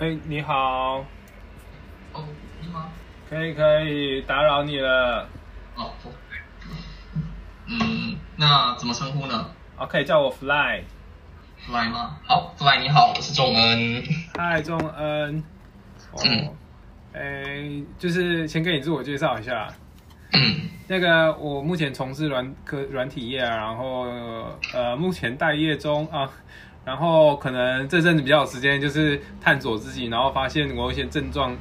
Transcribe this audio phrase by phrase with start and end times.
[0.00, 1.04] 哎，你好，
[2.14, 2.24] 哦，
[2.62, 2.88] 你吗？
[3.28, 5.28] 可以可以，打扰你了。
[5.76, 5.90] 哦，
[7.66, 10.82] 嗯，那怎么称呼呢哦，可以叫我 Fly。
[11.66, 12.16] ？Fly 吗？
[12.26, 14.02] 好，Fly 你好，我是仲恩。
[14.38, 15.36] 嗨，仲恩。
[15.36, 15.44] 嗯
[16.12, 16.54] 哦，
[17.12, 19.68] 哎，就是先跟你自我介绍一下。
[20.32, 24.06] 嗯那个，我目前从事软科软体业啊，然后
[24.72, 26.30] 呃，目前待业中啊，
[26.90, 31.56] 然后可能这阵子比较有时间，就是探索自己，然后发现我有一些症状，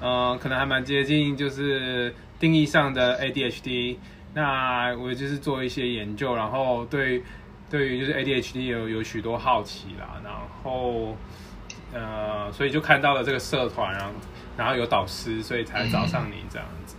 [0.00, 3.96] 呃，可能还蛮接近就是定义上的 ADHD。
[4.34, 7.24] 那我就是做一些研究，然后对
[7.68, 10.32] 对于就是 ADHD 有有许多好奇啦，然
[10.62, 11.16] 后
[11.92, 14.12] 呃，所以就看到了这个社团，然后
[14.56, 16.94] 然后有导师，所以才找上你这样子。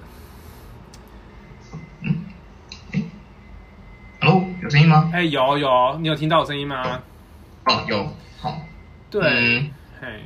[4.19, 5.09] ，Hello，有声音吗？
[5.14, 7.03] 哎、有有，你有听到我声音吗？
[7.65, 8.15] 哦，有。
[8.39, 8.61] 好，
[9.09, 10.23] 对，嗯嘿，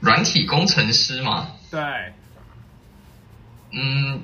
[0.00, 1.52] 软体工程师嘛。
[1.70, 1.80] 对，
[3.72, 4.22] 嗯，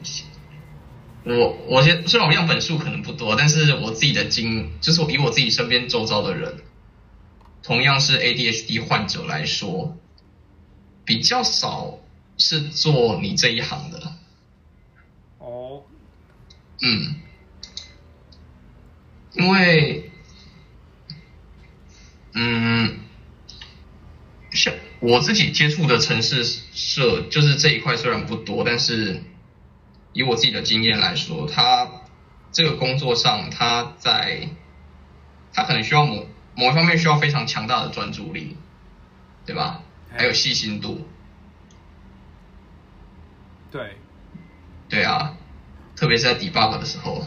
[1.24, 6.60] 我我先虽然我样本数可能不多，但是我自己的经，就是我以我自己身边周遭的人，
[7.62, 9.96] 同样是 ADHD 患者来说，
[11.04, 11.98] 比较少
[12.36, 14.14] 是做你这一行的。
[15.38, 15.82] 哦，
[16.80, 17.16] 嗯，
[19.32, 20.07] 因为，
[22.34, 22.98] 嗯，
[24.50, 29.22] 像我自己接触的城市社，就是这一块虽然不多，但是
[30.12, 31.88] 以我自己的经验来说，他
[32.52, 34.48] 这个工作上，他在
[35.52, 38.56] 他可能需要某某一方面需要非常强大的专注力，
[39.46, 39.82] 对吧？
[40.16, 41.06] 还有细心度，
[43.70, 43.96] 对，
[44.88, 45.36] 对啊，
[45.94, 47.24] 特别是在 debug 的时候。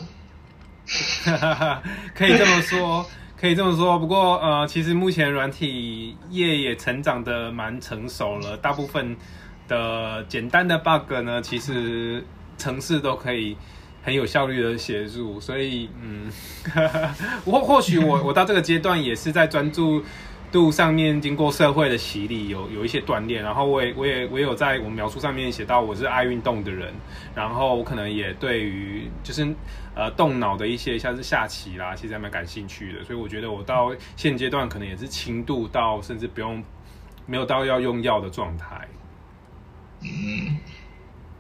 [2.16, 3.08] 可以这么说，
[3.42, 3.98] 可以这么说。
[3.98, 9.18] 不过呃，其实目前软体业也成长的蛮成熟了，大部分
[9.68, 12.24] 的简单的 bug 呢，其实
[12.60, 13.58] 城市都可以
[14.04, 15.40] 很有效率的协助。
[15.40, 16.32] 所以嗯，
[17.44, 20.04] 或或许我我到这个阶段也是在专注。
[20.52, 26.94] 度上面经过社会的洗礼，有有一些锻炼，然后我也我也我有在我描述上面写到我是爱运动的人，
[27.34, 29.48] 然后我可能也对于就是
[29.96, 36.62] 呃动脑的一些像是下棋啦，其实还蛮感兴趣的，所以我觉得我到现阶段可能也是轻度到甚至不用
[37.26, 38.88] 没有到要用药的状态。
[40.04, 40.58] 嗯，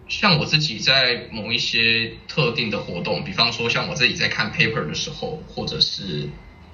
[0.08, 6.30] 像我自己在某一些特定的活动，比方说像我自己在看 paper 的时候，或者是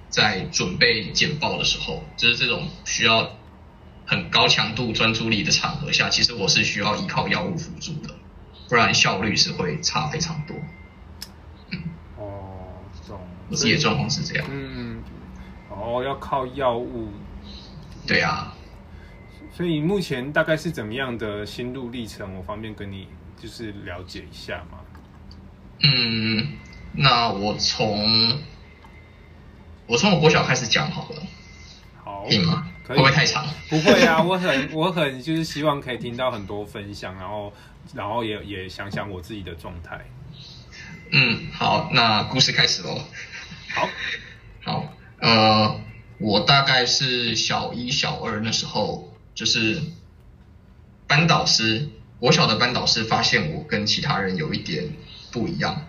[0.09, 3.29] 在准备简报的时候，就是这种需要
[4.05, 8.15] 很高强度专注力的场合下，其实我是需要依靠药物辅助的，
[8.69, 10.55] 不然效率是会差非常多。
[12.17, 13.19] 哦，懂。
[13.49, 14.47] 我自己的状况是这样。
[14.49, 15.03] 嗯，
[15.69, 17.09] 哦，要靠药物，
[18.07, 18.55] 对啊，
[19.53, 22.35] 所以目前大概是怎么样的心路历程？
[22.35, 23.07] 我方便跟你
[23.41, 24.79] 就是了解一下吗？
[25.83, 26.57] 嗯，
[26.93, 28.39] 那我从
[29.87, 31.21] 我从我国小开始讲好了，
[32.03, 32.67] 好可以吗？
[32.85, 33.47] 可以会不会太长？
[33.69, 37.53] 不会啊， 我很我很就是希望可以听到很多分享，然后
[37.93, 40.05] 然后也也想想我自己的状态。
[41.11, 43.01] 嗯，好，那故事开始喽。
[43.73, 43.89] 好，
[44.63, 45.79] 好，呃，
[46.19, 49.81] 我大概是小一、小二那时候，就是
[51.07, 51.89] 班导师，
[52.19, 54.89] 我小的班导师发现我跟其他人有一点
[55.31, 55.87] 不一样，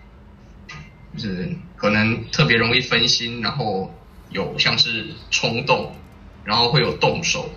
[1.15, 3.93] 就是可能特别容易分心，然后
[4.29, 5.95] 有像是冲动，
[6.43, 7.49] 然后会有动手，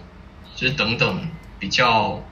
[0.55, 1.29] 就是等等
[1.59, 2.23] 比较，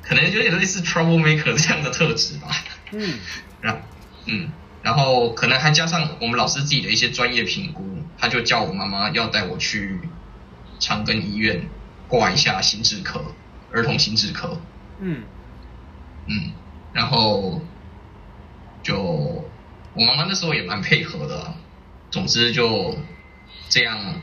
[0.00, 2.48] 可能有点类似 trouble maker 这样的特质吧。
[2.92, 3.18] 嗯，
[3.60, 3.82] 然
[4.26, 4.52] 嗯，
[4.82, 7.84] 然后可能还加上我们老师自己的一些专业评估，
[8.16, 9.98] 他就叫我妈妈要带我去
[10.78, 11.68] 长庚医院
[12.06, 13.20] 挂一下心智科，
[13.72, 14.60] 儿童心智科。
[15.00, 15.24] 嗯，
[16.26, 16.52] 嗯，
[16.92, 17.60] 然后
[18.82, 19.44] 就
[19.98, 21.54] 我妈妈那时候也蛮配合的啊，
[22.08, 22.96] 总之就
[23.68, 24.22] 这样，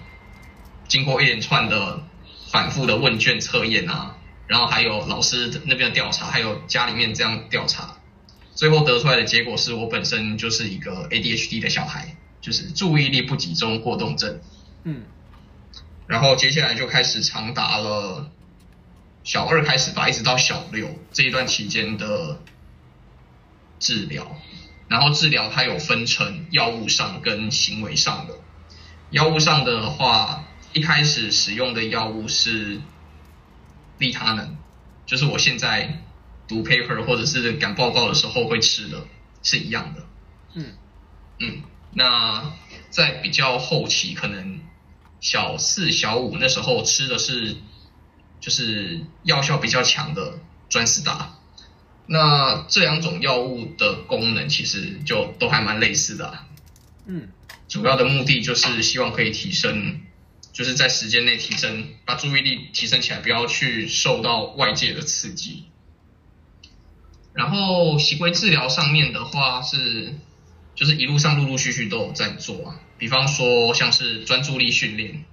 [0.88, 2.02] 经过一连串的
[2.50, 4.16] 反复的问卷测验啊，
[4.48, 7.98] 然后还有老师那边的调查，还有家里面这样调查，
[8.54, 14.40] 最后得出来的结果是我本身就是一个 ADHD 的小孩，就是注意力不集中过动症。
[14.86, 15.04] 嗯，
[16.08, 18.32] 然后接下来就开始长达了
[19.26, 22.40] 小二开始吧，一直到小六这一段期间的
[23.78, 24.38] 治疗。
[24.88, 28.38] 然后治疗它有分成药物上跟行为上的。
[29.12, 30.44] 药物上的话，
[30.74, 32.82] 一开始使用的药物是
[33.98, 34.58] 利他能，
[35.06, 36.04] 就是我现在
[36.48, 39.06] 读 paper 或者是赶报告的时候会吃的，
[39.42, 40.06] 是一样的。
[40.54, 40.74] 嗯
[41.40, 42.54] 嗯，那
[42.90, 44.60] 在比较后期，可能
[45.22, 47.58] 小四、小五那时候吃的是，
[48.40, 51.35] 就是药效比较强的专司达。
[52.08, 56.38] 那这两种药物的功能其实就都还蛮类似的，
[57.08, 57.30] 嗯，
[57.68, 60.02] 主要的目的就是希望可以提升，
[60.54, 65.64] 就是在时间内提升，把注意力提升起来，不要去受到外界的刺激。
[67.34, 70.14] 然后行为治疗上面的话是，
[70.76, 75.26] 就是一路上陆陆续续都有在做啊，比方说像是专注力训练，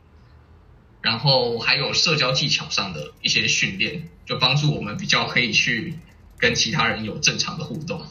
[1.02, 5.98] 然后还有社交技巧上的一些训练，就帮助我们比较可以去。
[6.42, 8.04] 跟其他人有正常的互动。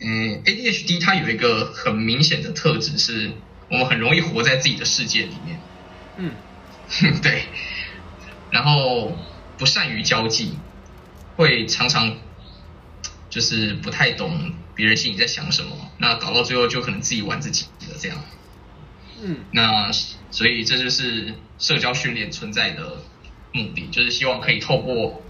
[0.00, 3.30] 嗯，ADHD 它有一个很明显的特质，是
[3.70, 5.60] 我们很容易活在自己的世界里面。
[6.16, 6.32] 嗯，
[7.22, 7.44] 对。
[8.50, 9.16] 然后
[9.56, 10.58] 不善于交际，
[11.36, 12.16] 会常常
[13.30, 18.18] 就是不太懂别人心里在想什么，那搞到最后就可能自己玩自己的这样。
[19.22, 19.92] 嗯，那
[20.32, 22.96] 所以这就是社交训练存在的
[23.52, 25.20] 目的，就是希望可以透过。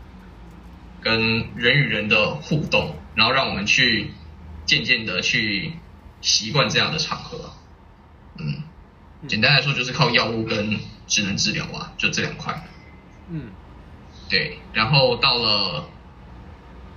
[1.04, 4.10] 跟人与人的互动，然后让我们去
[4.64, 5.74] 渐渐的去
[6.22, 7.52] 习惯这样的场合，
[8.38, 8.62] 嗯，
[9.28, 12.66] 简单来说就是靠药物跟智能治疗啊，就这两块，
[13.30, 13.50] 嗯，
[14.30, 15.90] 对，然后到了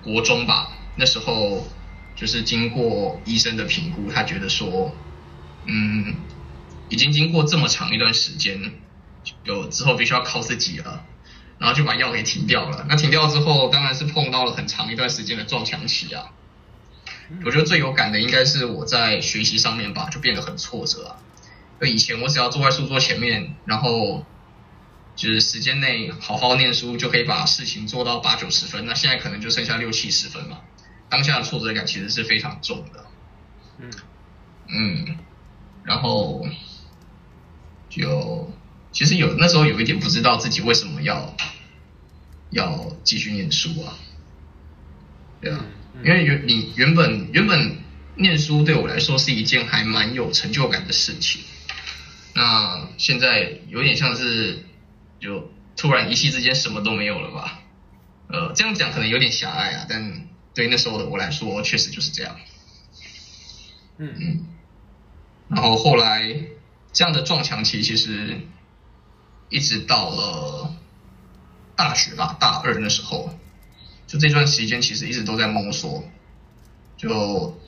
[0.02, 1.68] 国中吧，那时候
[2.16, 4.96] 就是经过医生的评估，他觉得说，
[5.66, 6.16] 嗯，
[6.88, 8.72] 已经经过这么长一段时间，
[9.44, 11.06] 有之后必须要靠自己了。
[11.60, 12.86] 然后就把药给停掉了。
[12.88, 16.32] 那停掉之后，当然是碰到了很长一段时间的撞墙期啊。
[17.44, 21.16] 我觉得最有感的应该是我在学习上面吧，就变得很挫折啊。
[21.82, 24.26] 就以前我只要坐在书桌前面，然后
[25.16, 28.86] 就是时间内好好念书，就可以把事情做到八九十分。
[28.86, 30.60] 那现在可能就剩下六七十分嘛。
[31.10, 33.06] 当下的挫折感其实是非常重的。
[33.80, 33.92] 嗯
[34.70, 35.18] 嗯，
[35.84, 36.46] 然后
[37.90, 38.52] 就。
[38.92, 41.36] 其实有那时候有一点不知道自己为什么要
[42.50, 43.94] 要继续念书啊，
[45.42, 45.66] 对啊，
[46.04, 47.78] 因为原你原本原本
[48.16, 51.42] 念书对我来说是一件还蛮有成就感的事情，
[52.34, 54.66] 那现在有点像是
[55.20, 57.60] 就突然一夕之间什么都没有了吧，
[58.30, 62.36] 呃，这样讲可能有点狭隘啊，但对那时候的我来说确实就是这样，
[64.00, 64.16] 嗯。
[64.20, 64.46] 嗯，
[65.50, 66.36] 然后后来
[66.94, 68.40] 这样的撞墙期其实。
[69.50, 70.74] 一直到了
[71.76, 73.38] 大学吧，大二那时候，
[74.08, 76.04] 就这段时间其实一直都在摸索。
[76.98, 77.60] 就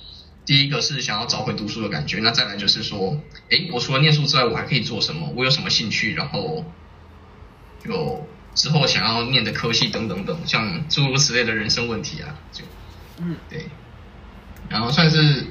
[0.46, 3.22] 第一个是想要找回读书的感觉，那再来就是说，
[3.52, 5.32] 哎，我除了念书之外，我还可以做什么？
[5.36, 6.16] 我有什么兴趣？
[6.16, 6.66] 然后
[7.84, 12.64] 就之后想要念的科系等等等，像诸如此类的人生问题啊，就
[13.20, 13.68] 嗯对，
[14.68, 15.46] 然后算是，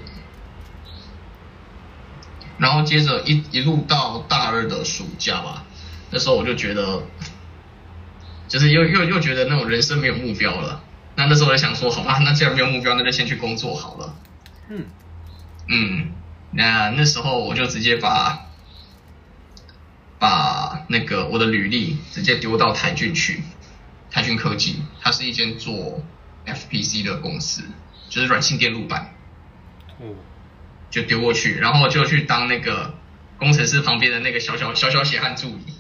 [2.58, 5.64] 然后接着一一路到大二的暑假吧。
[6.10, 7.02] 那时候我就觉得，
[8.48, 10.82] 就是又又又觉得那种人生没有目标了。
[11.16, 14.16] 那那时候我就想说，好吧，那既然没有目标，那就先去工作好了。
[14.68, 14.86] 嗯
[15.68, 16.12] 嗯，
[16.52, 18.46] 那那时候我就直接把
[20.18, 23.42] 把那个我的履历直接丢到台俊去，
[24.10, 26.02] 台俊科技，它是一间做
[26.46, 27.62] FPC 的公司，
[28.08, 29.14] 就是软性电路板。
[30.00, 30.14] 哦，
[30.90, 32.94] 就丢过去，然后就去当那个
[33.38, 35.74] 工程师旁边的那个小小小小血汗助理。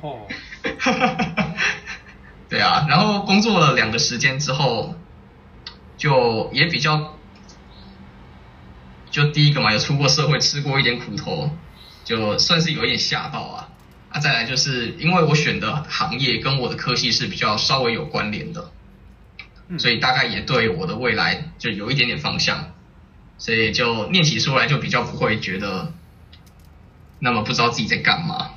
[0.00, 0.26] 哦，
[2.48, 4.94] 对啊，然后工作了两个时间之后，
[5.96, 7.16] 就也比较，
[9.10, 11.50] 就第一个嘛，有出过社会，吃过一点苦头，
[12.04, 13.68] 就算是有一点吓到啊。
[14.10, 18.70] 啊，再来就是因为我选的行业跟我的科系是比较稍微有关联的，
[19.78, 22.72] 所以大概也对我的未来就有一点点方向，
[23.38, 25.92] 所以就念起书来就比较不会觉得
[27.18, 28.50] 那么不知道自己在干嘛。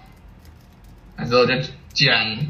[1.20, 1.54] 那之后就
[1.92, 2.48] 既然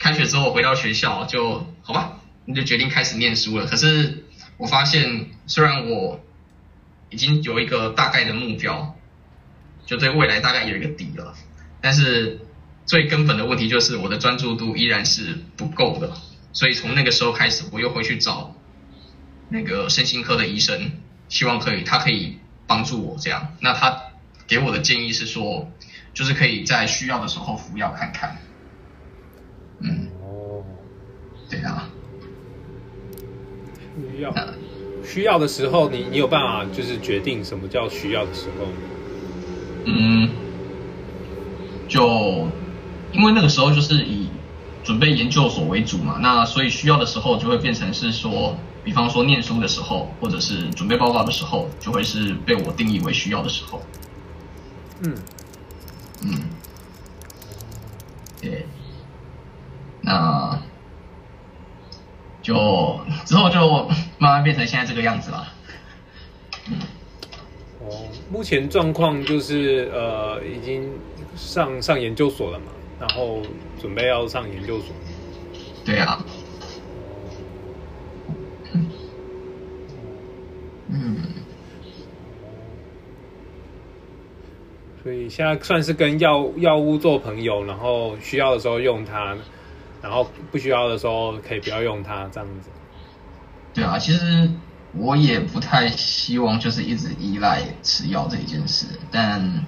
[0.00, 3.66] 开学之后回到学校就好吧，你就决定开始念书了。
[3.66, 4.24] 可是
[4.56, 6.20] 我发现，虽然我
[7.10, 8.96] 已经有一个大概的目标，
[9.86, 11.34] 就对未来大概有一个底了，
[11.80, 12.40] 但是
[12.84, 16.12] 最根本的问题就是我的专注度依然是不够的。
[16.52, 18.56] 所以从那个时候开始，我又回去找
[19.50, 20.92] 那个身心科的医生，
[21.28, 23.54] 希望可以他可以帮助我这样。
[23.60, 24.02] 那他
[24.48, 25.70] 给我的建议是说。
[26.12, 28.36] 就是可以在需要的时候服药看看，
[29.80, 30.64] 嗯，哦，
[31.48, 31.88] 对啊，
[34.16, 34.34] 需要。
[35.02, 38.66] 需要的时候，你你有办法就是决定什么叫需要的时候？
[39.86, 40.28] 嗯，
[41.88, 42.46] 就
[43.12, 44.28] 因为那个时候就是以
[44.84, 53.82] 准备研究所为主嘛，那所以需要的时候就会变成是说，比方说念书的时候，或者是准备报告的时候，就会是被我定义为需要的时候，
[55.02, 55.14] 嗯。
[56.22, 56.40] 嗯，
[58.40, 58.66] 对，
[60.02, 60.60] 那
[62.42, 65.52] 就之后就慢慢变成现在这个样子了。
[67.80, 70.92] 哦，目前状况就是呃，已经
[71.36, 72.66] 上上研究所了嘛，
[73.00, 73.42] 然后
[73.80, 74.94] 准备要上研究所。
[75.84, 76.24] 对啊。
[85.02, 89.36] 所以现在算是跟药药物做朋友，然后需要的时候用它，
[90.02, 92.70] 然后不需要的时候可以不要用它，这样子。
[93.74, 94.50] 对啊，其实。
[94.92, 99.64] 我也不太希望就是一直依赖吃药这一件事，但，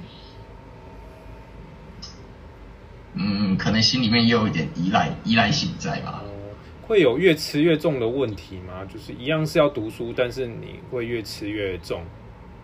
[3.14, 6.24] 嗯，可能心里面也有一点依赖依赖性在吧。
[6.88, 8.84] 会有越吃越重的问题吗？
[8.92, 12.02] 就是一样是要读书，但是你会越吃越重？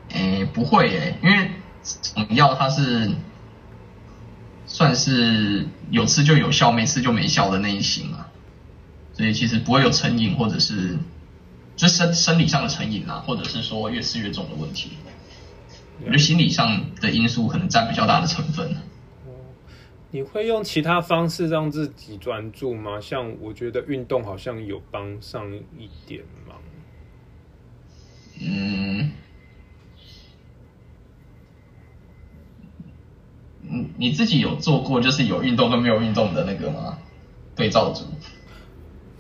[0.09, 1.49] 诶，不会诶，因为
[2.31, 3.11] 药它是
[4.67, 8.29] 算是有吃就有效，没吃就没效的那一型啊，
[9.13, 10.99] 所以其实不会有成瘾或者是。
[11.77, 14.99] 就生生理上的成瘾啊，或者是说越吃越重的问题，
[16.01, 18.69] 我觉得心理上的因素可能占比较大的成分。
[20.11, 23.01] 你会用其他方式让自己专注吗？
[23.01, 26.59] 像我觉得运动好像有帮上一点忙。
[28.41, 29.13] 嗯，
[33.71, 36.99] 嗯，你自己有做过就是有运动跟没有运动的那个吗？
[37.55, 38.05] 对照组。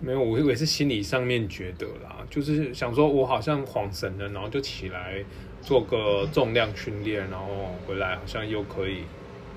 [0.00, 5.24] 没有，我以为是心理上面觉得啦，就是想说我好像恍神了，然后就起来
[5.60, 7.46] 做个重量训练，然后
[7.86, 8.98] 回来好像又可以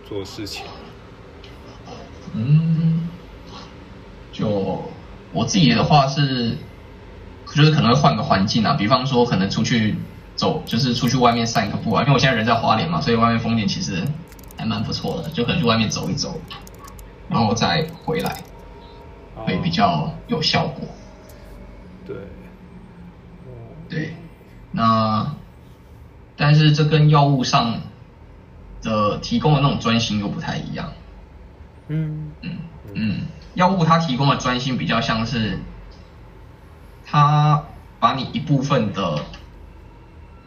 [0.10, 0.66] 做事情。
[2.34, 3.08] 嗯，
[4.32, 4.84] 就
[5.32, 6.58] 我自己的话是，
[7.54, 9.94] 就是可能会换个环境啊，比方说可能出去
[10.36, 14.02] 走，就是出去外面散个步啊，因为我现在人在花莲嘛，所以外面风景其实
[14.62, 16.40] 还蛮不错的，就可能去外面走一走，
[17.28, 18.44] 然后再回来。
[19.44, 20.88] 会比较有效果。
[22.06, 22.16] 对，
[23.90, 24.14] 对，
[24.72, 25.34] 那
[26.36, 27.80] 但是这跟药物上
[28.84, 30.94] 的提供的那种专心又不太一样。
[31.88, 32.58] 嗯嗯
[32.94, 33.22] 嗯，
[33.56, 35.58] 药物它提供的专心比较像是，
[37.04, 37.64] 它
[38.00, 39.24] 把你一部分的，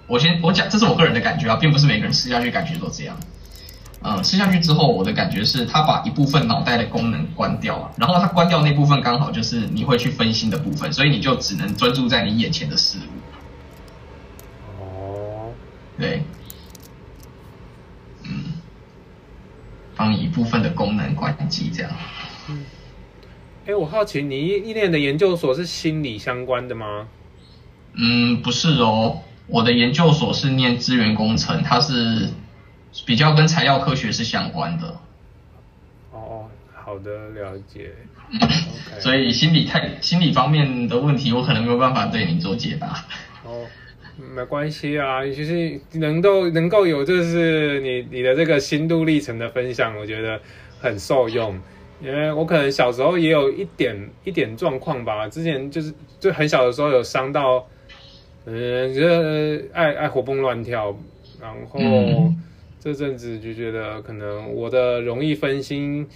[0.06, 3.16] 我先我讲，这是我个人的感觉啊，并不是每个人吃下去感觉都这样。
[4.06, 13.02] 嗯，吃下去之后，我的感觉是，它把一部分脑袋的功能关掉了，然后它关掉那部分刚好就是你会去分心的部分，所以你就只能专注在你眼前的事物。
[14.78, 15.54] 哦，
[15.98, 16.22] 对，
[18.24, 18.52] 嗯，
[19.96, 21.90] 帮你一部分的功能关机这样。
[22.50, 22.66] 嗯，
[23.64, 27.08] 哎，我好奇，你一念的研究所是心理相关的吗？
[27.94, 32.28] 嗯，不是哦，我的研究所是念资源工程，它是。
[33.06, 34.96] 比较跟材料科学是相关的。
[36.12, 37.90] 哦，好的，了解。
[38.98, 43.04] 所以心理太心理方面的问题，我可能没有办法对你做解答。
[43.44, 43.66] 哦，
[44.34, 50.40] 没关系啊，就是能够能够有就是你你的这个心路历程的分享，我觉得
[50.80, 51.60] 很受用。
[52.00, 57.66] 因为我可能小时候也有一点一点状况吧，之前就是就很小的时候有伤到，
[58.46, 60.96] 嗯，觉得爱爱活蹦乱跳，
[61.40, 61.78] 然后。
[62.84, 66.06] 这阵子就觉得可能我的容易分心，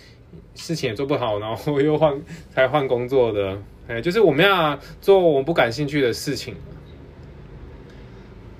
[0.54, 2.14] 事情也做不好，然后又换
[2.50, 3.56] 才换工作的，
[3.88, 6.54] 哎，就是我们要做我们不感兴趣的事情。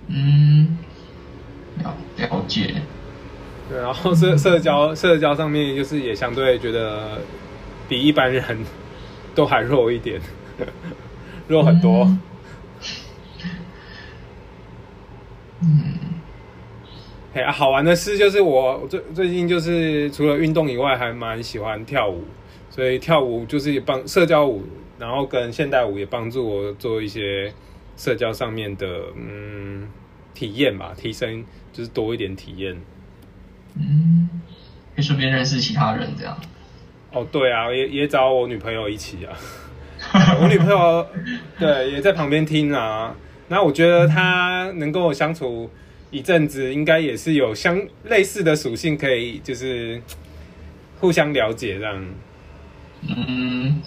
[0.06, 0.78] 嗯，
[1.84, 2.76] 了了解。
[3.68, 7.18] 对，然后社社交社交上面就是也相对觉得
[7.90, 8.42] 比一般人
[9.36, 10.18] 都还弱一点，
[11.46, 12.10] 弱很多。
[15.60, 15.97] 嗯。
[17.42, 22.24] 哎，好玩的事就是我最最近就是除了运动以外，还蛮喜欢跳舞，
[22.68, 24.64] 所以跳舞就是帮社交舞，
[24.98, 27.52] 然后跟现代舞也帮助我做一些
[27.96, 29.88] 社交上面的嗯
[30.34, 32.76] 体验吧，提升就是多一点体验。
[33.78, 34.28] 嗯，
[34.96, 36.36] 可以顺便认识其他人这样。
[37.12, 39.32] 哦，对啊，也也找我女朋友一起啊。
[40.42, 41.06] 我女朋友
[41.58, 43.14] 对也在旁边听啊，
[43.48, 45.70] 那我觉得她能跟我相处。
[46.10, 50.02] 一阵子应该也是有相类似的属性，可以就是
[51.00, 52.06] 互相了解这样。
[53.06, 53.82] 嗯，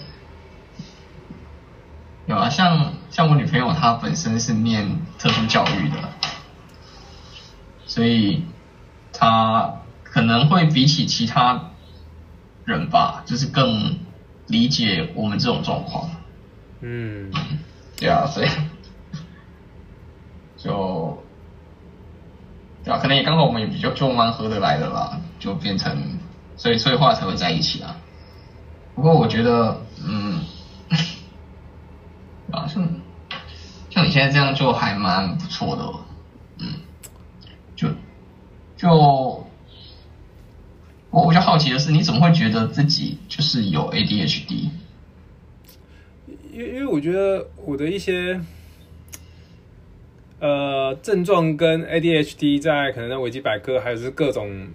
[2.28, 4.88] 有啊，像像我女朋友她本身是念
[5.18, 5.98] 特殊教育的，
[7.88, 8.44] 所以
[9.12, 11.72] 她可能会比起其他
[12.66, 13.98] 人吧，就是更
[14.46, 16.10] 理解我们这种状况。
[16.82, 17.32] 嗯，
[17.98, 18.50] 对啊，所以
[20.56, 21.24] 就。
[22.84, 25.96] 对啊，可能也刚好我们也比较就蛮合得来的啦，就变成
[26.58, 27.96] 所以所以话才会在一起啊。
[28.96, 30.42] 不过我觉得，嗯，
[32.52, 32.88] 啊，像
[33.90, 35.84] 像你现在这样就还蛮不错的，
[36.60, 36.74] 嗯，
[37.76, 37.88] 就
[38.76, 38.90] 就
[41.12, 44.70] 我比较好奇的是，你怎么会觉得自己就是有 ADHD？
[46.54, 48.42] 因因为我觉得我的一些
[50.42, 54.68] 呃症状跟 ADHD 在可能在维基百科还是各种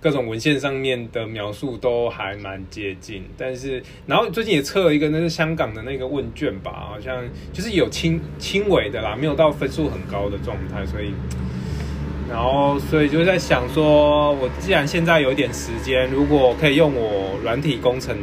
[0.00, 11.10] 各种文献上面的描述都还蛮接近，但是然后最近也测了一个那是香港的那个问卷吧，好像就是有轻轻微的啦，没有到分数很高的状态，所以
[12.30, 18.16] 然后所以就在想说，我既然现在有一点时间，如果可以用我软体工程。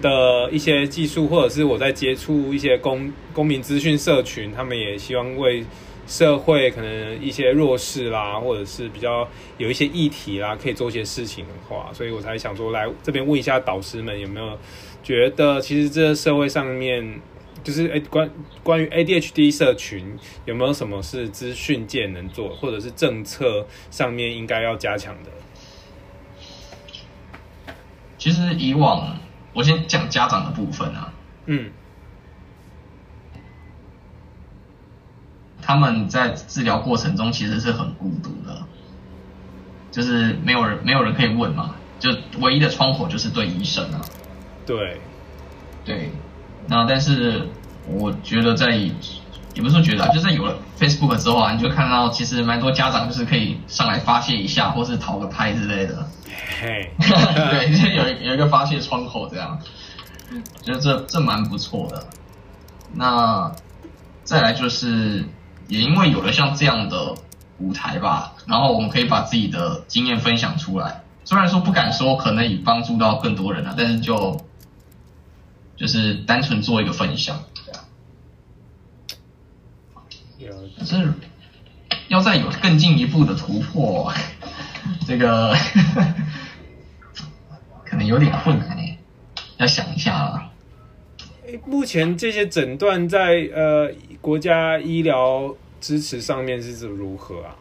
[0.00, 5.64] 的一些技术，或者是我在接触一些公公民资讯社群，他们也希望为
[6.08, 14.58] 社会可能一些弱势啦，或者是比较有一些议题啦，可以做一些事情的话，所以我才想说来这边问一下导师们有没有
[15.02, 17.20] 觉得，其实这社会上面
[17.62, 18.28] 就是诶关
[18.62, 25.30] 关于 ADHD 社群有没有什么是资讯界能做，或者是政策上面应该要加强的？
[28.16, 29.18] 其实以往。
[29.54, 31.12] 我先讲家长的部分啊，
[31.46, 31.72] 嗯，
[35.68, 38.62] 他们在治疗过程中其实是很孤独的，
[39.90, 42.08] 就是没有人没有人可以问嘛，就
[42.40, 44.00] 唯一的窗口就是对医生啊，
[44.64, 44.98] 对，
[45.84, 46.10] 对，
[46.68, 47.46] 那但是
[47.86, 48.90] 我觉得在也
[49.60, 56.08] 不是说觉得，就在有了 Facebook 之后啊，你就看到其实蛮多家长就是可以上来发泄一下，或是讨个拍之类的。
[56.62, 59.58] 嘿， 对，就有有一个发泄窗口这样，
[60.62, 62.06] 觉得这这蛮不错的。
[62.94, 63.52] 那
[64.24, 65.24] 再来就是，
[65.68, 67.14] 也因为有了像这样的
[67.58, 71.02] 舞台吧，然后我们可以把自己的经验分享出来。
[71.24, 74.44] 虽然说不敢说可能以帮助到更多人了，但是就
[75.76, 77.44] 就是单纯做一个分享。
[80.78, 81.12] 可是
[82.08, 84.12] 要再有更进一步的突破，
[85.06, 85.54] 这个。
[87.90, 88.98] 可能有点困难诶，
[89.56, 90.52] 要想一下了。
[91.64, 97.56] 目前这些诊断在呃国家医疗支持上面是如何啊？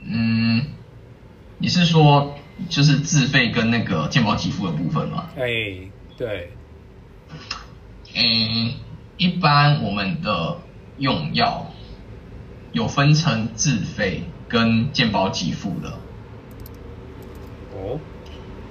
[0.00, 0.66] 嗯，
[1.58, 2.34] 你是说
[2.68, 5.28] 就是自费跟那个健保给付的部分吗？
[5.36, 6.50] 哎，对。
[8.14, 8.74] 嗯，
[9.16, 10.58] 一般我们的
[10.98, 11.66] 用药
[12.72, 15.98] 有分成自费跟健保给付的。
[17.74, 18.00] 哦。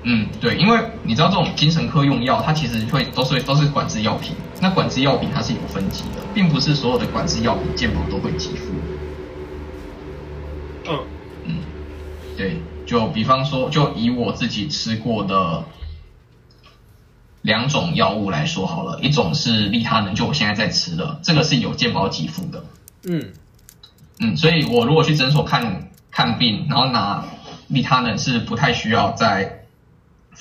[0.04, 4.36] 嗯，对，因为你知道这种精神科用药，它其实会都是都是管制药品。
[4.60, 8.74] 那管制药品它是有分级的，并不是所有的管制药品健保都会给付。
[10.88, 11.00] 嗯
[11.46, 11.56] 嗯，
[12.36, 15.64] 对，就比方说，就以我自己吃过的
[17.44, 22.64] 两种药物来说好了，一种是利他能，就我现在在吃的，这个是有健保给付的。
[23.04, 23.34] 嗯
[24.20, 27.24] 嗯，所以我如果去诊所看看病，然后拿
[27.68, 29.60] 利他能是不太需要在。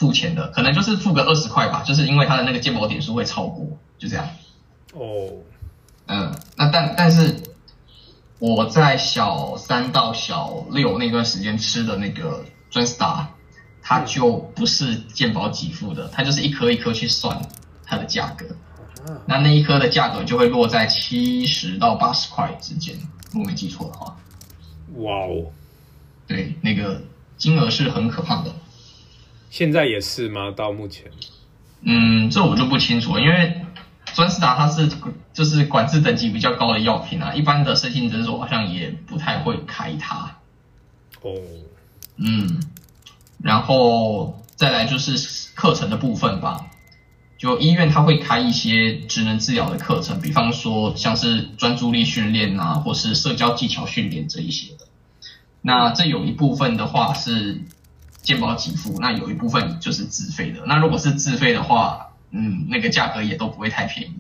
[0.01, 3.67] 付钱的可能就是付个二十块吧，就是因为他的那个鉴宝点数会超过，
[3.99, 4.27] 就这样。
[4.95, 5.29] 哦，
[6.07, 7.37] 嗯，那但但是
[8.39, 13.27] 我在小三到小六那段时间吃的那个专 star，
[13.83, 17.39] 它就不是鉴宝给付的，它就是一颗一颗去算
[17.85, 18.47] 它的价格。
[19.27, 22.97] 那那一颗的价格就会落在七十到八十块之间，
[23.33, 24.17] 如果没记错的话。
[24.97, 25.45] 哇哦，
[26.27, 27.03] 对，那个
[27.37, 28.51] 金额是很可怕的。
[29.51, 30.53] 现在也是吗？
[30.57, 31.11] 到目前，
[31.83, 33.63] 嗯，这我就不清楚，因为
[34.15, 34.89] 专斯达它是
[35.33, 40.39] 就是管制等级比较高的药品啊，一般的身心诊所好像也不太会开它。
[41.23, 41.35] 哦，
[42.17, 42.63] 嗯，
[43.43, 46.71] 然后再来就是课程的部分吧，
[47.37, 54.87] 就医院它会开一些职能治疗的课程，比方说像是专注力训练啊，或是社交技巧训练这一些的。
[55.61, 57.63] 那这有一部分的话是。
[58.23, 60.65] 健保给付，那有一部分就是自费的。
[60.67, 64.15] 那如果是自费的话，嗯，那个价格也都不会太便宜。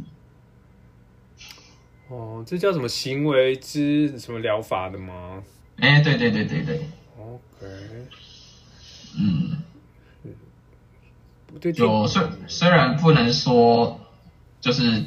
[2.08, 5.42] 哦，这叫什么行为之什么疗法的吗？
[5.78, 6.88] 哎，对对对对对。
[7.18, 8.06] OK。
[9.16, 9.62] 嗯。
[11.74, 14.00] 就虽虽然不能说
[14.60, 15.04] 就是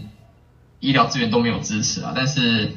[0.82, 2.74] 医疗资源都没有支持啊，但是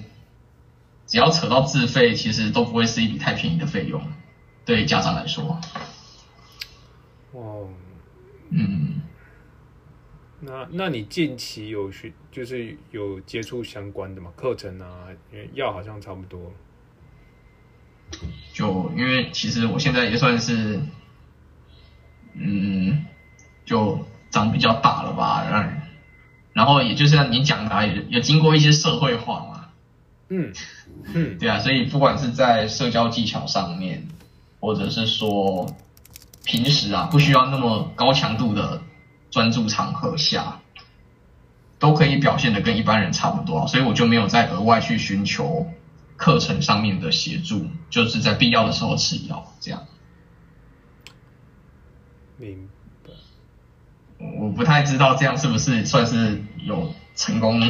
[1.06, 4.00] 只要扯到自费，其实都不会是一笔太便宜的费用，
[4.64, 5.60] 对家长来说。
[7.36, 7.68] 哦，
[8.48, 9.02] 嗯，
[10.40, 15.08] 那那你近期有学，就是有接触相关的嘛课程啊？
[15.30, 16.50] 因为药好像差不多。
[18.54, 20.80] 就因为其实我现在也算是，
[22.32, 23.04] 嗯，
[23.66, 25.82] 就长比较大了吧，然
[26.54, 29.68] 然后也就是像你讲的、啊，也也经过一些社会化嘛，
[30.30, 30.52] 嗯
[31.12, 34.08] 嗯对啊，所以不管是在社交技巧上面，
[34.58, 35.66] 或者是说
[36.46, 38.80] 平时啊不需要那么高强度的
[39.30, 40.60] 专注场合下，
[41.78, 45.70] 都可以表现的跟一般人差不多啊，所以我就没有再额外去寻求
[46.16, 49.82] 课程上面的协助，就是在必要的时候吃药这样。
[52.38, 52.68] 明
[53.02, 53.10] 白。
[54.40, 57.60] 我不太知道这样是不是算是有成功，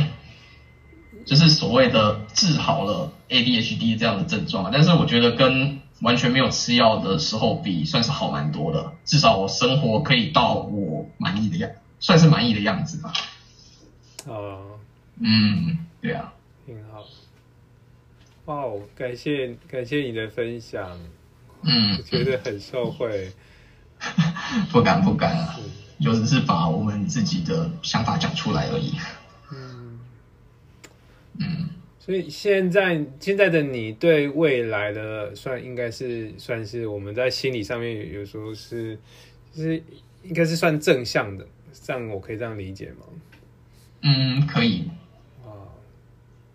[1.24, 8.92] 就是所谓的治好了 ADHD 这样的症状，但是我觉得跟完全没有吃药的时候比，算是好蛮多的。
[9.04, 13.12] 至少我生活可以到我满意的样，算是满意的样子吧。
[14.26, 14.58] 啊，
[15.18, 16.32] 嗯，对啊，
[16.66, 17.04] 挺好。
[18.46, 20.98] 哇哦，感谢感谢你的分享，
[21.62, 23.32] 嗯我，觉得很受惠。
[24.70, 25.64] 不敢不敢啊，嗯
[26.04, 28.92] 就只是把我们自己的想法讲出来而已。
[29.50, 29.98] 嗯，
[31.38, 31.70] 嗯，
[32.06, 38.96] 所以现在现在的你对未来的算应该是算是我们在心理上面有时候是
[39.52, 39.82] 就是
[40.22, 43.06] 应该是算正向的，这样我可以这样理解吗？
[44.02, 44.88] 嗯，可以，
[45.44, 45.50] 啊，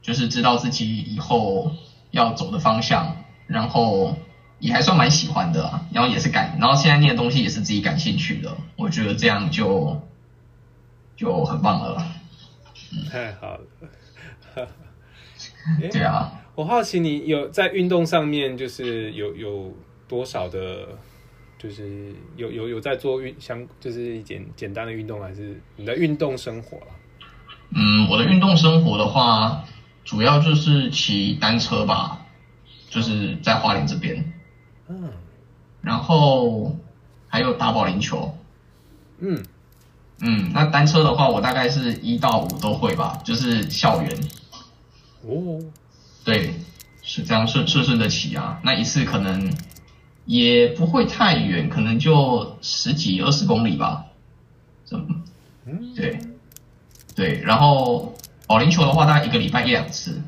[0.01, 1.73] 就是知道自己以后
[2.11, 4.15] 要走的方向，然后
[4.59, 10.01] 也还算蛮喜欢的啊，然后也是感，然后现在念的东西也是自己感兴趣的，我觉得这样就
[11.17, 12.07] 就很棒了。
[13.09, 14.67] 太好了。
[15.81, 19.73] 诶 对啊，我好奇你有在运动上面，就是有有
[20.07, 20.87] 多少的，
[21.57, 26.87] 就是有有有在做运相，就是简简单的运动，还是你的运动生活了？
[27.73, 29.63] 嗯，我的运动生活的话，
[30.03, 32.25] 主要就是骑单车吧，
[32.89, 34.33] 就是在花莲这边，
[34.89, 35.09] 嗯
[35.81, 36.75] 然后
[37.27, 38.37] 还有打保龄球。
[39.19, 39.43] 嗯，
[40.19, 44.09] 嗯，那单车的话，我大概是一到五都会吧，就是校园。
[45.23, 45.59] 哦，
[46.23, 46.53] 对，
[47.01, 48.59] 是这样顺顺顺的骑啊。
[48.63, 49.51] 那一次可能
[50.25, 54.05] 也不会太远，可能就十几二十公里吧。
[54.85, 55.05] 怎么？
[55.65, 56.19] 嗯，对，
[57.15, 57.41] 对。
[57.41, 58.13] 然后
[58.47, 60.21] 保龄球的话，大概一个礼拜一两次。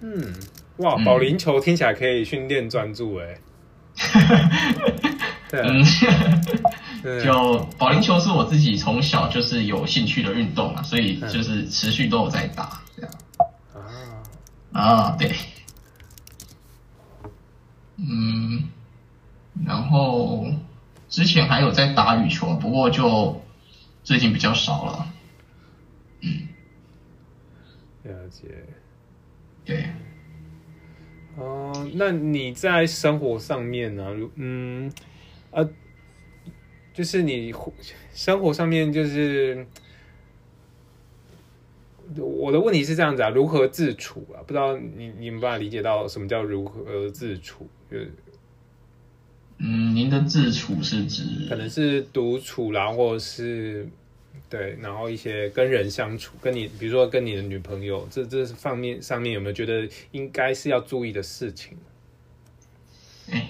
[0.00, 0.34] 嗯，
[0.78, 3.38] 哇，嗯保龄球听起来可以训练专注哎。
[5.50, 5.84] 对啊，嗯，
[7.02, 12.80] 对 就保龄球是我自己从小就是有兴趣的运动啊，所以就是持续都有在打。
[14.74, 15.32] 啊，啊，对，
[17.96, 18.68] 嗯，
[19.64, 20.46] 然后
[21.08, 23.40] 之前还有在打羽球，不过就
[24.02, 25.14] 最近比较少了。
[26.22, 26.48] 嗯，
[28.02, 28.48] 了解。
[29.64, 29.84] 对，
[31.36, 34.12] 哦，那你在生活上面呢？
[34.12, 34.92] 如嗯
[35.52, 35.66] 呃，
[36.92, 37.54] 就是你
[38.12, 39.66] 生活上面就是
[42.16, 44.42] 我的问题是这样子啊，如何自处啊？
[44.46, 47.68] 不知道你你有没有办法理解到什么叫如何自处？
[47.90, 48.12] 就是
[49.58, 53.88] 嗯，您的自处是指可能是独处啦，或者是
[54.50, 61.76] 对，然后一些跟人相处，跟你比如说跟你的女朋友，这这方面上面有没有觉得应该是要注意的事情？
[63.30, 63.48] 哎，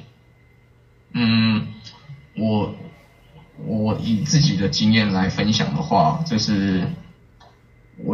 [1.13, 1.67] 嗯，
[2.37, 2.75] 我
[3.67, 6.85] 我以自己的经验来分享的话，就是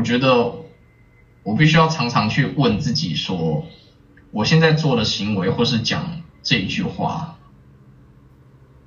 [0.01, 0.55] 我觉得
[1.43, 3.67] 我必须要常常去问自己说，
[4.31, 7.37] 我现在做的行为或是讲这一句话，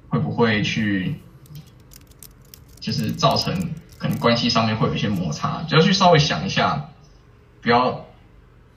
[0.10, 1.20] 会不会去
[2.80, 6.90] 就是造成可能关系上面会有一些摩擦，就要去稍微想一下，
[7.62, 8.08] 不要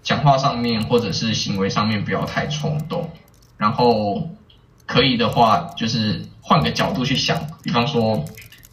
[0.03, 3.11] 讲话上面或者是行为上面不要太冲动。
[3.57, 4.29] 然后
[4.85, 8.23] 可以的话，就是换个角度去想，比方说，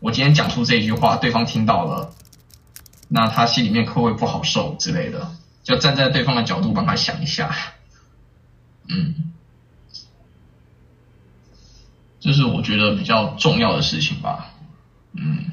[0.02, 2.14] 我今天讲出这一句话，对方听到了，
[3.10, 5.32] 那他心里面会不会不好受之类的？
[5.64, 7.56] 就站在对方的角度帮他想一下，
[8.90, 9.32] 嗯，
[12.20, 14.54] 这是我觉得比较重要的事情吧，
[15.14, 15.46] 嗯，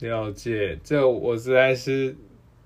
[0.00, 2.14] 了解，这我实在是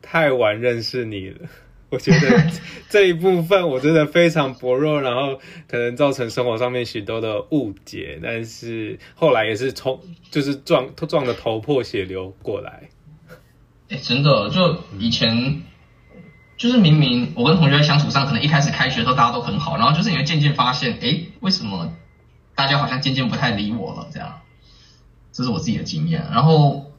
[0.02, 1.48] 太晚认识你了。
[1.90, 2.50] 我觉得
[2.90, 12.88] 这一部分我真的非常薄弱，然后可能造成生活上面许多的误解，但是后来也是从，就是撞撞的头破血流过来。
[13.88, 15.62] 哎，真的，就以前
[16.56, 21.92] 就是明明我跟同学在相处上，可能一开始开学的时候大家都很好，然后就是你会渐渐发现，哎，为什么
[22.54, 24.08] 大家好像渐渐不太理我了？
[24.12, 24.40] 这样，
[25.32, 26.26] 这是我自己的经验。
[26.32, 26.92] 然后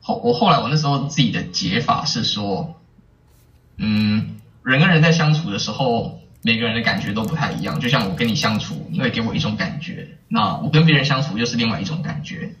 [0.00, 2.76] 后我后来我那时候自己的解法是说，
[3.78, 7.80] 嗯，人跟人在相处的时候，每个人的感觉都不太一样。
[7.80, 12.54] 就像我跟你相处，你会给我一种感觉，那我跟别人相处又是另外一种感觉。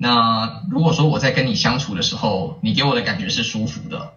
[0.00, 4.14] 那如果说我在跟你相处的时候，你给我的感觉是舒服的，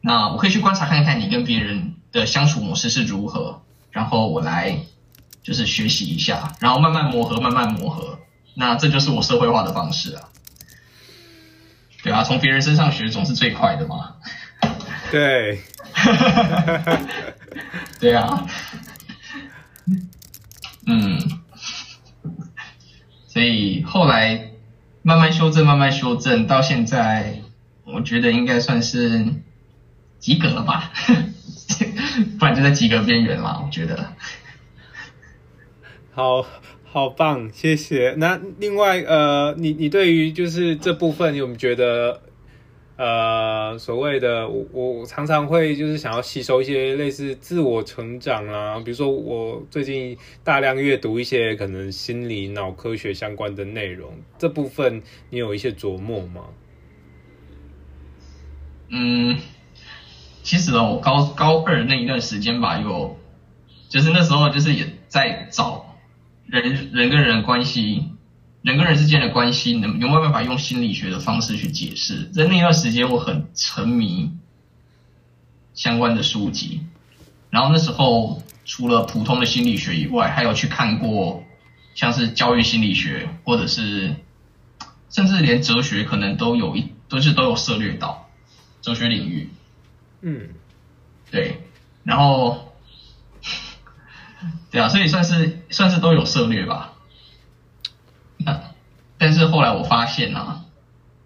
[0.00, 4.78] 那我可以去观察看看你跟别人的相处模式是如何，然后我来
[5.42, 8.18] 就是学习一下，然后慢慢磨合，慢慢磨合。
[8.54, 10.28] 那这就是我社会化的方式啊。
[12.04, 14.14] 对啊，从别人身上学总是最快的嘛。
[15.10, 15.60] 对。
[17.98, 18.46] 对啊。
[20.86, 21.18] 嗯。
[23.26, 24.52] 所以后来
[25.04, 27.38] 慢慢修正，慢慢修正，到现在
[27.84, 29.24] 我觉得应该算是
[30.18, 30.90] 及格了吧。
[32.40, 34.14] 不然就在及格边缘了，我觉得。
[36.12, 36.44] 好。
[36.94, 38.14] 好棒，谢谢。
[38.18, 42.22] 那另外，呃，你你对于就是这部分，有没有觉得，
[42.96, 56.42] 呃，所谓的我我常常会就是想要吸收一些类似自我成长啊，比如说我最近大量阅读一些可能心理脑科学相关的内容，这部分你有一些琢磨吗？
[58.90, 59.36] 嗯，
[60.42, 63.18] 其实哦，我高高二那一段时间吧，有，
[63.88, 65.90] 就是那时候就是也在找。
[66.46, 68.04] 人人跟人关系，
[68.64, 72.24] 人跟人之间的关系，能有没有办法用心理学的方式去解释？
[72.30, 74.32] 在那段时间，我很沉迷
[75.74, 76.80] 相关的书籍，
[77.50, 81.44] 然后那时候除了普通的心理学以外，还有去看过
[81.94, 84.16] 像是教育心理学，或者是
[85.10, 88.30] 甚至连哲学可能都有一都是都有涉猎到
[88.80, 89.50] 哲学领域。
[90.22, 90.48] 嗯，
[91.30, 91.60] 对，
[92.02, 92.72] 然后。
[94.70, 96.93] 对啊，所以算是算是都有涉略吧。
[99.24, 100.66] 但是后来我发现啊，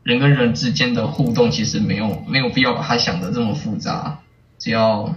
[0.04, 4.20] 人跟人之间的互动其实没有没有必要把它想的这么复杂，
[4.56, 5.16] 只要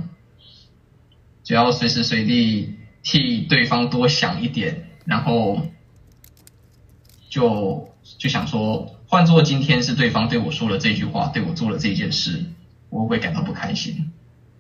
[1.44, 5.62] 只要随时随地替对方多想一点，然后
[7.30, 12.46] 就就想说，换做今天是对方对我说了这句话，对我做了这件事，
[12.90, 14.12] 我会不会感到不开心。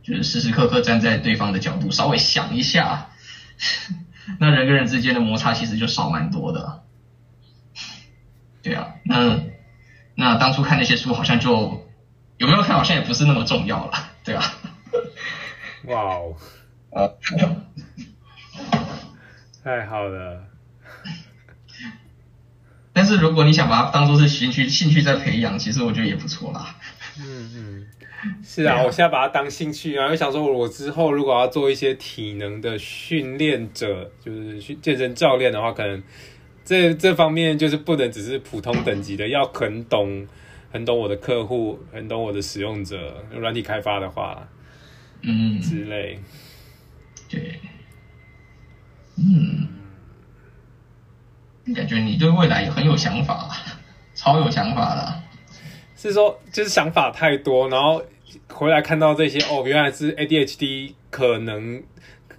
[0.04, 3.10] 就是时时刻刻站在对方的角度，稍微想一下。
[4.40, 6.84] 那人跟人之间的摩擦其实就少蛮多的，
[8.64, 9.40] 对啊，那
[10.16, 11.86] 那当初看那些书好像就
[12.38, 13.94] 有没有看好像也不是那么重要了，
[14.24, 14.44] 对啊。
[15.86, 16.36] 哇哦，
[16.92, 17.18] 呃，
[19.64, 20.44] 太好了。
[22.94, 26.76] 但是如果你想把它当做是兴趣，兴趣在培养，其实我觉得也不错啦。
[27.20, 27.88] 嗯嗯。
[28.44, 36.04] 是啊，我现在把它当兴趣啊，又想说，我之后如果要做一些体能的训练者，就是去健身教练的话，可能
[36.64, 40.28] 这这方面就是不能只是普通等级的，要很懂，
[40.72, 44.48] 很懂我的客户，很懂我的使用者，软体开发的话，
[45.22, 46.20] 嗯，之类，
[47.30, 47.60] 对，
[49.18, 49.68] 嗯，
[51.74, 53.50] 感觉你对未来也很有想法，
[54.16, 55.24] 超有想法的。
[55.96, 58.04] 是说，就是想法太多，然后
[58.48, 61.84] 回来看到这些，哦，原来是 ADHD 可能，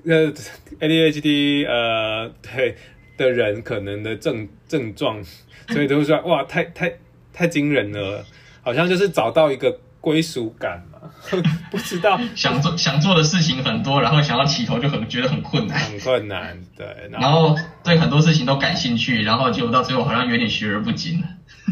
[0.05, 0.33] 呃
[0.81, 2.77] ，ADHD 呃，对
[3.23, 5.23] 的人可能的症 症状，
[5.69, 6.93] 所以都说哇，太太
[7.33, 8.25] 太惊人了，
[8.63, 10.99] 好像就是找到一个归属感嘛，
[11.71, 21.23] 不知道想做想做的事情很多，然后想要起头就很觉得很困难，很困难，对，然后对很多事情都感兴趣，然后结果到最后好像有点学而不精。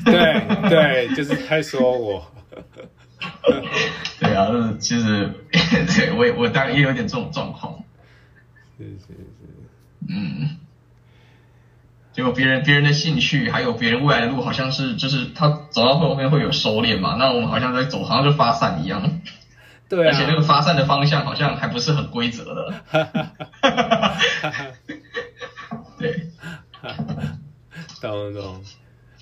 [0.04, 0.12] 对
[0.70, 2.24] 对，就是在说我。
[4.18, 7.82] 对啊，其实对我我当然也有点这种状况。
[8.78, 10.08] 是是是。
[10.08, 10.56] 嗯。
[12.12, 19.20] 结果别人别人的兴趣，还有别人未来的路，好像是就是他走到后面会有收敛嘛，那我们好像在走，好像就发散一样。
[19.88, 22.74] 对而且那个发散的方向好像还不是很规则的。
[25.98, 26.14] 对。
[28.00, 28.62] 懂懂。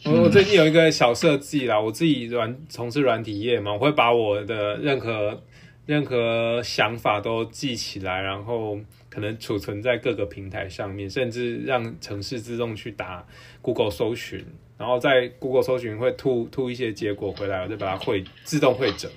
[0.05, 5.43] 我我最近有一个小设计啦，我自己软从事软体业嘛，我会把我的任何
[5.87, 8.79] 任何想法都记起来，然后
[9.19, 13.27] 可能储存在各个平台上面，甚至让城市自动去打
[13.61, 14.47] Google 搜寻，
[14.79, 19.11] 然后在 Google 搜寻会吐吐一些结果回来，我就把它会自动会整，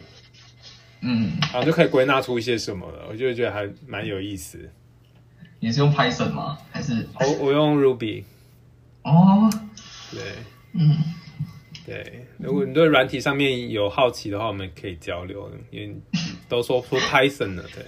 [1.01, 4.57] 嗯，然后就可以归纳出一些什么了，我就觉得还蛮有意思。
[5.59, 6.57] 你是用 Python 吗？
[6.71, 8.23] 还是我我用 Ruby？
[9.03, 9.47] 哦，
[10.09, 10.19] 对。
[10.73, 10.97] 嗯，
[11.85, 15.47] 对，如果你对软体上面有好奇的话，我们可以交流。
[15.69, 15.95] 因为
[16.49, 17.85] 都说说 Python 了，对。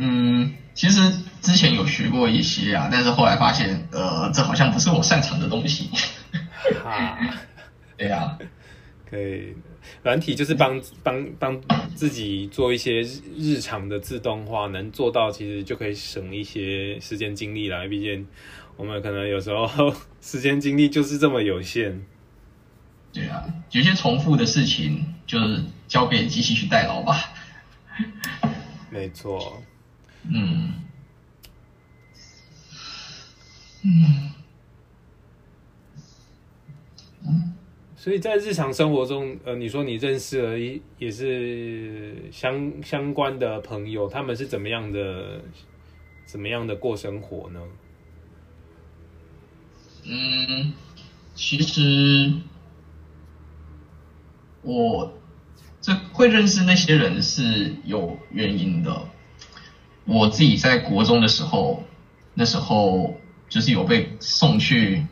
[0.00, 1.00] 嗯，其实
[1.42, 5.90] 之前有学过一些啊，但是后来发现，呃，这好像不是我擅长的东西。
[6.84, 7.18] 哈，
[7.98, 8.38] 对呀，
[9.10, 9.54] 可以。
[10.02, 11.60] 软体就是帮帮帮
[11.94, 17.86] 自己做一些日日常的自动化，能做到其实就可以省一些时间精力啦。
[17.88, 18.26] 毕竟
[18.76, 22.02] 我们可能有时候 时间精力就是这么有限。
[23.12, 27.32] 对啊，有些重复的事情就是交给机器去代劳吧。
[28.90, 29.62] 没错。
[30.28, 30.74] 嗯。
[33.84, 34.30] 嗯。
[37.96, 45.42] 所以在日常生活中，呃，你说你认识了一也是相相关的朋友，他们是怎么样的，
[46.24, 47.60] 怎么样的过生活呢？
[50.04, 50.72] 嗯，
[51.34, 52.32] 其实
[54.62, 55.12] 我
[55.82, 59.08] 这会认识那些人是有原因的。
[60.08, 61.84] 我自己在国中的时候，
[62.34, 63.14] 那时候
[63.48, 65.06] 就是有被送去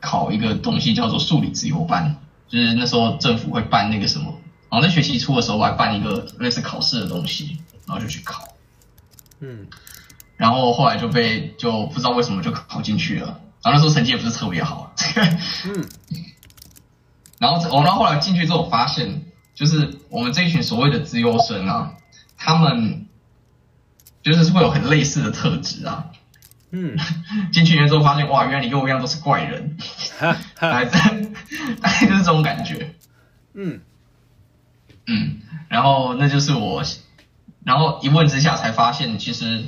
[0.00, 2.16] 考一个东西，叫做数理自由班。
[2.48, 4.32] 就是那时候政府会办那个什么，
[4.70, 8.44] 然后在学期初的时候我还办一个类似考试的东西，然后就去考，
[9.40, 9.66] 嗯，
[10.36, 14.94] 然后后来就被就不知道为什么就考进去了，然后那时候成绩也不是特别好，
[15.64, 15.88] 嗯，
[17.38, 19.24] 然后我然后后来进去之后发现，
[19.56, 21.94] 就是我们这一群所谓的资优生啊，
[22.36, 23.05] 他们
[24.32, 26.10] 就是会有很类似的特质啊。
[26.70, 26.96] 嗯，
[27.52, 29.76] 进去之后发现，哇，原来你跟我一样都是怪人，
[30.58, 32.94] 大概大概就是这种感觉。
[33.54, 33.80] 嗯
[35.06, 36.82] 嗯，然后那就是我，
[37.64, 39.64] 然后一问之下才发现，其实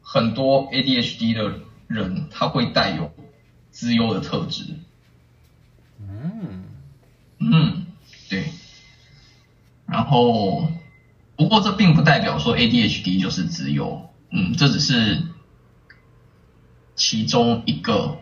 [0.00, 3.12] 很多 ADHD 的人他会带有
[3.70, 4.64] 资优的特质。
[6.00, 6.64] 嗯
[7.40, 7.86] 嗯，
[8.30, 8.52] 对。
[9.86, 10.70] 然后，
[11.38, 15.22] 不过这并不代表说 ADHD 就是只有，嗯，这只是。
[17.00, 18.18] 其中一个，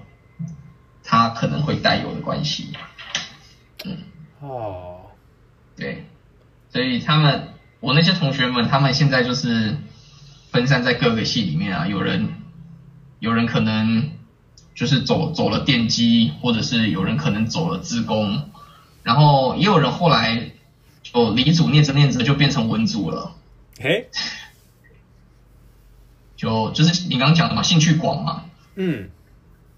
[1.03, 2.75] 他可能会带有的关系，
[3.87, 3.97] 嗯，
[4.41, 5.01] 哦，
[5.75, 6.05] 对，
[6.69, 9.79] 所以他们，我那些同学们，他们现在就是
[10.51, 12.29] 分散在各个系里面啊，有人，
[13.19, 14.11] 有人可能
[14.75, 18.51] 就是走走了电机，或者是有人可能走了自工，
[19.03, 20.51] 然后也有人后来
[21.13, 23.35] 就理组念着念着就变成文组了，
[23.81, 24.09] 嘿，
[26.37, 28.45] 就就是你刚刚讲的嘛，兴趣广嘛。
[28.75, 29.09] 嗯，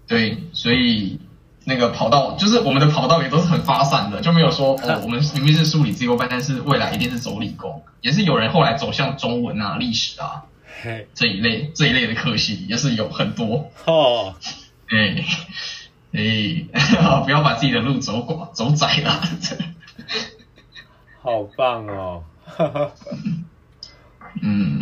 [0.07, 1.19] 对，所以
[1.63, 10.43] 那个跑道就是我们的跑道也都是很发散的，就没有说哦， 我们明明是数理自由班，但是未来一定是走理工，也是有人后来走向中文啊、历史啊
[11.13, 13.69] 这一类这一类的科系，也是有很多。
[13.85, 14.35] 哦。
[14.87, 15.23] 哎
[16.11, 16.65] 哎，
[17.23, 19.21] 不要把自己的路走广走窄了。
[21.21, 22.23] 好棒哦！
[24.41, 24.81] 嗯，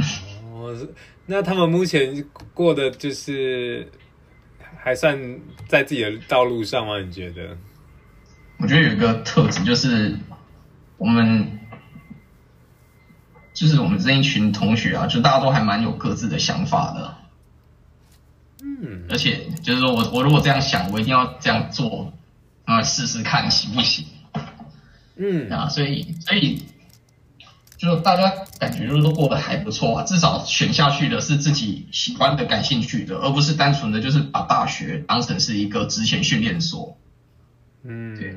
[0.54, 0.76] 哦，
[1.26, 3.92] 那他们目前过的就是。
[4.80, 6.98] 还算在自己的道路上吗？
[7.00, 7.58] 你觉得？
[8.58, 10.18] 我觉得有一个特质，就是
[10.98, 11.60] 我们，
[13.54, 17.18] 就是我们这一群同学啊，就大家都还蛮有各自的想法的。
[18.62, 19.06] 嗯。
[19.10, 22.14] 而且就是说我我如果这样想，我一定要这样做，
[22.64, 24.06] 啊，试试看行不行？
[25.18, 25.50] 嗯。
[25.52, 26.64] 啊，所以所以。
[27.78, 36.98] 就大家感觉就是都过得还不错啊，至少选下去的是自己喜欢的、感兴趣的，而不是单纯的就是把大学当成是一个职前训练所。
[37.84, 38.36] 嗯，对，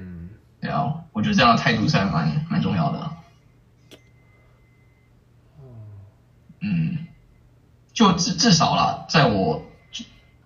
[0.60, 3.10] 对啊，我觉得这样的态度是还蛮蛮重要的。
[6.60, 7.06] 嗯，
[7.94, 9.64] 就至至少啦，在我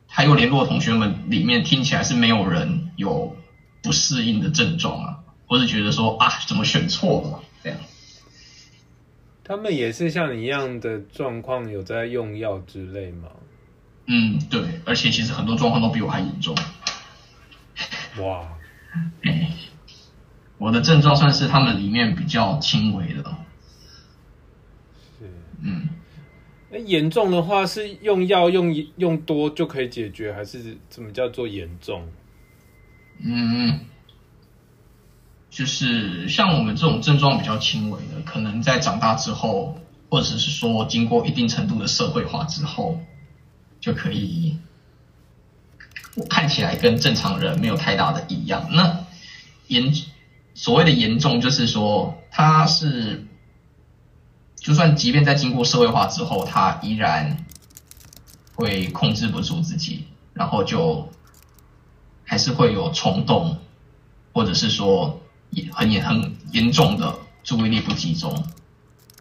[0.07, 3.37] 还有联络的同学们里面，听起来是没有人有
[3.83, 7.79] 不适应的症状啊，或者觉得说啊，怎么选错了这样。
[9.43, 13.29] 他们也是像你一样的状况，有在用药之类吗？
[14.07, 16.57] 嗯，对，而且其实很多状况都比我还严重。
[18.19, 18.49] 哇，
[19.23, 19.51] 哎，
[20.57, 23.37] 我的症状算是他们里面比较轻微的。
[25.19, 25.31] 是，
[25.63, 25.89] 嗯，
[26.71, 32.09] 那严重的话是用药用用多就可以解决，还是怎么叫做严重？
[33.23, 33.81] 嗯。
[35.55, 39.79] 就是像我们这种症状比较轻微的，可能在长大之后，
[40.11, 42.99] 或者是说经过一定程度的社会化之后，
[43.81, 44.59] 就可以，
[46.29, 48.69] 看起来跟正常人没有太大的异样。
[48.73, 49.07] 那
[49.69, 49.95] 严
[50.55, 53.25] 所谓的严重，就是说他是，
[54.57, 57.47] 就算即便在经过社会化之后，他依然
[58.57, 61.09] 会控制不住自己，然后就
[62.25, 63.59] 还是会有冲动，
[64.33, 65.21] 或者是说。
[65.73, 68.33] 很严很严重的注意力不集中，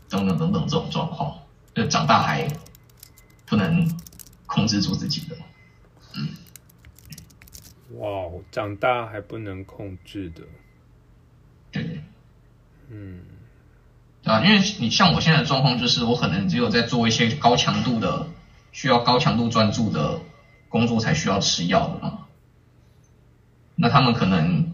[0.10, 1.40] 等等等等这种状况，
[1.74, 2.48] 就长大还
[3.46, 3.90] 不能
[4.46, 5.36] 控制住自己的，
[6.16, 6.30] 嗯，
[8.00, 10.44] 哇，长大还不能控制的，
[11.72, 12.04] 对，
[12.90, 13.22] 嗯，
[14.22, 14.44] 对吧？
[14.46, 18.28] 因为你像我现在的状况，就是我可能只有在做一些高强度的、
[18.72, 20.22] 需要高强度专注的
[20.70, 22.20] 工作才需要吃药的嘛。
[23.76, 24.73] 那他们可能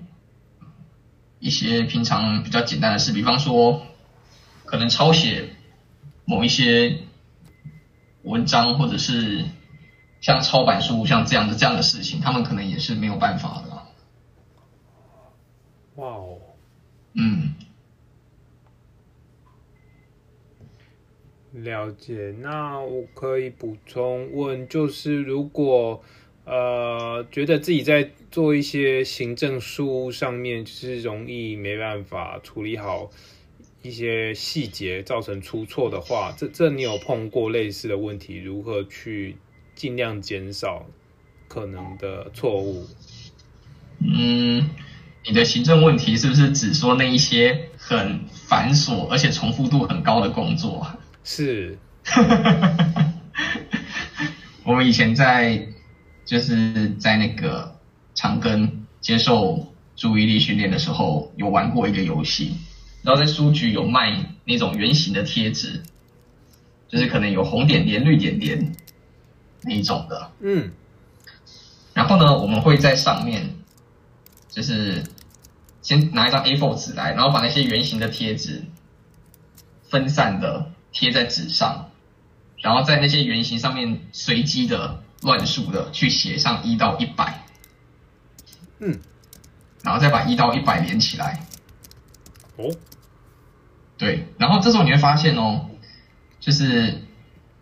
[1.39, 3.81] 一些平常比较简单的事，比方说
[4.65, 5.49] 可能抄写
[6.25, 6.99] 某一些
[8.23, 9.45] 文章，或者是
[10.21, 13.69] 像抄版书像这样的这样的事情，他们可能也是没有办法的。
[15.95, 16.37] 哇哦，
[17.13, 17.55] 嗯，
[21.51, 22.35] 了解。
[22.39, 26.03] 那我可以补充问，就是如果
[26.49, 33.11] 呃觉得自己在做一些行政事务上面，就是容易没办法处理好
[33.83, 38.37] 一些细节，造成出错的话，这这你有碰过类似的问题？
[38.37, 39.35] 如何去
[39.75, 40.87] 尽量减少
[41.47, 42.87] 可能的错误？
[44.01, 44.69] 嗯，
[45.27, 50.87] 你的行政问题是不是只说那一些很繁琐而且重复度很高的工作？
[51.23, 51.77] 是，
[54.65, 55.67] 我们以前在
[56.29, 57.75] 就是在那个
[58.13, 58.69] 长庚
[59.01, 62.55] 接受注意力训练的时候，有玩过一个游戏，
[63.01, 65.81] 然后在书局有卖那种圆形的贴纸，
[66.87, 68.75] 就是可能有红点点、绿点点
[69.63, 70.31] 那一种的。
[70.41, 70.71] 嗯，
[71.95, 73.49] 然后呢，我们会在上面
[74.49, 75.03] 就是
[75.81, 78.61] 先拿一张 A4 纸来，然后把那些圆形的贴纸
[79.89, 81.89] 分散的贴在纸上，
[82.61, 87.43] 然后在那些圆形上面随机的乱数的去写上一到一百，
[88.79, 88.99] 嗯，
[89.83, 91.45] 然后再把一到一百连起来。
[92.57, 92.71] 哦，
[93.97, 95.69] 对，然后这时候你会发现哦，
[96.39, 97.03] 就是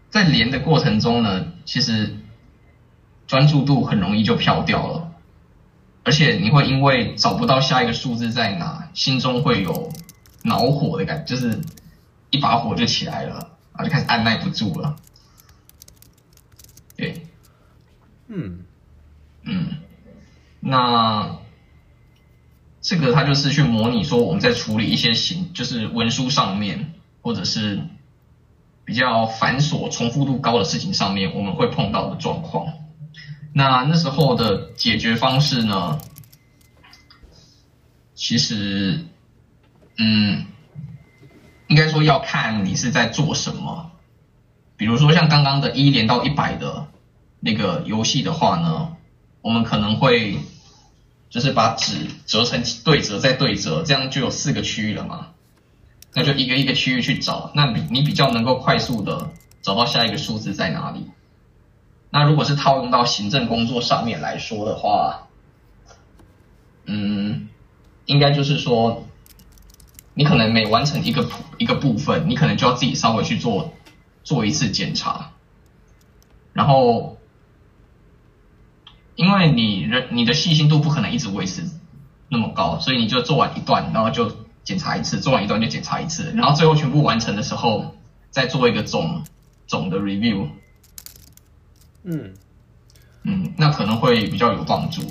[0.10, 2.18] 在连的过程中呢，其实
[3.28, 5.12] 专注度很容易就飘掉了，
[6.04, 9.92] 而且你会因为找不到下一个数字在哪，心中会有
[10.44, 11.60] 恼火的感觉，就是
[12.30, 14.96] 一把火就起来了，然后就开始按耐不住了。
[16.96, 17.28] 对，
[18.28, 18.60] 嗯，
[19.44, 19.78] 嗯，
[20.60, 21.38] 那
[22.82, 27.82] 这个它就是去模拟说我们在处理一些行，就是文书上面或者是
[28.86, 32.74] 比较繁琐、重复度高的事情上面，我们会碰到的状况。
[33.54, 36.00] 那那时候的解决方式呢，
[38.14, 39.06] 其实，
[39.98, 40.46] 嗯，
[41.68, 43.92] 应该说要看你是在做什么。
[44.76, 46.88] 比如说像刚刚的一连到一百的
[47.40, 48.96] 那个游戏的话呢，
[49.42, 50.40] 我们可能会
[51.30, 55.28] 就是把纸折成对折再对折，这样就有四个区域了嘛。
[56.14, 59.30] 那就一个一个区域去找，那你你比较能够快速的
[59.62, 61.06] 找到下一个数字在哪里。
[62.10, 65.28] 那如果是套用到行政工作上面来说的话，
[66.86, 67.50] 嗯，
[68.06, 69.06] 应该就是说，
[70.14, 73.74] 你可能每完成一个一个部分，你可能就要自己稍微去做
[74.24, 75.34] 做一次检查，
[76.54, 77.17] 然后，
[79.18, 81.64] 因为你人你的细心度不可能一直维持
[82.30, 84.32] 那么高，所以你就做完一段，然后就
[84.64, 87.96] 检查一次，做完一段就检查一次，然后最后全部完成的时候，
[88.30, 89.24] 再做一个总
[89.66, 90.48] 总的 review。
[92.04, 92.34] 嗯，
[93.24, 95.02] 嗯，那可能会比较有帮助。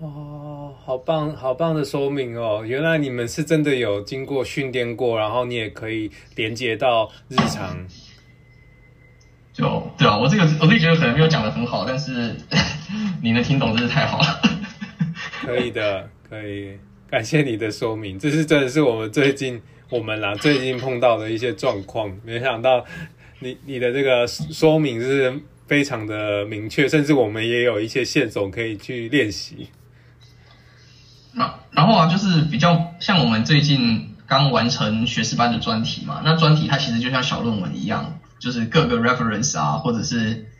[0.00, 2.64] 哦，好棒，好棒的说明哦！
[2.66, 7.86] 原来你们是真的有经过训练过，然后你也可以连接到日常。
[9.52, 12.34] 就对啊，我这个我自己觉得可能没有讲的很好，但是
[13.22, 14.40] 你能听懂真是太好了。
[15.44, 16.78] 可以的，可以，
[17.10, 22.84] 感谢你的说明，这是真的是我们最近我们啦最近碰到的一些状况，没想到。
[23.44, 29.66] 你你的这个说明是非常的明确，甚至我们也有一些线索可以去练习。
[31.32, 40.50] 那然后啊，就是比较像我们最近刚完成学士班的专题嘛，那专题它其实就像小论文一样，就是各个 reference 啊，或者是